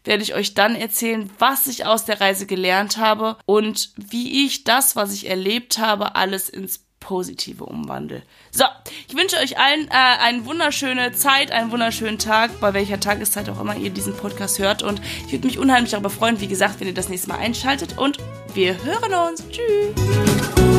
werde 0.04 0.22
ich 0.22 0.34
euch 0.34 0.52
dann 0.52 0.76
erzählen, 0.76 1.30
was 1.38 1.66
ich 1.66 1.86
aus 1.86 2.04
der 2.04 2.20
Reise 2.20 2.44
gelernt 2.44 2.98
habe 2.98 3.38
und 3.46 3.94
wie 3.96 4.44
ich 4.44 4.64
das, 4.64 4.96
was 4.96 5.14
ich 5.14 5.30
erlebt 5.30 5.78
habe, 5.78 6.14
alles 6.14 6.50
ins 6.50 6.84
Positive 7.00 7.64
umwandle. 7.64 8.22
So, 8.50 8.66
ich 9.08 9.16
wünsche 9.16 9.38
euch 9.38 9.58
allen 9.58 9.88
äh, 9.88 9.92
eine 10.20 10.44
wunderschöne 10.44 11.12
Zeit, 11.12 11.52
einen 11.52 11.70
wunderschönen 11.70 12.18
Tag, 12.18 12.60
bei 12.60 12.74
welcher 12.74 13.00
Tageszeit 13.00 13.48
auch 13.48 13.62
immer 13.62 13.76
ihr 13.76 13.88
diesen 13.88 14.14
Podcast 14.14 14.58
hört. 14.58 14.82
Und 14.82 15.00
ich 15.26 15.32
würde 15.32 15.46
mich 15.46 15.58
unheimlich 15.58 15.92
darüber 15.92 16.10
freuen, 16.10 16.42
wie 16.42 16.48
gesagt, 16.48 16.80
wenn 16.80 16.88
ihr 16.88 16.94
das 16.94 17.08
nächste 17.08 17.30
Mal 17.30 17.38
einschaltet. 17.38 17.96
Und 17.96 18.18
wir 18.52 18.76
hören 18.84 19.14
uns. 19.14 19.42
Tschüss. 19.48 20.73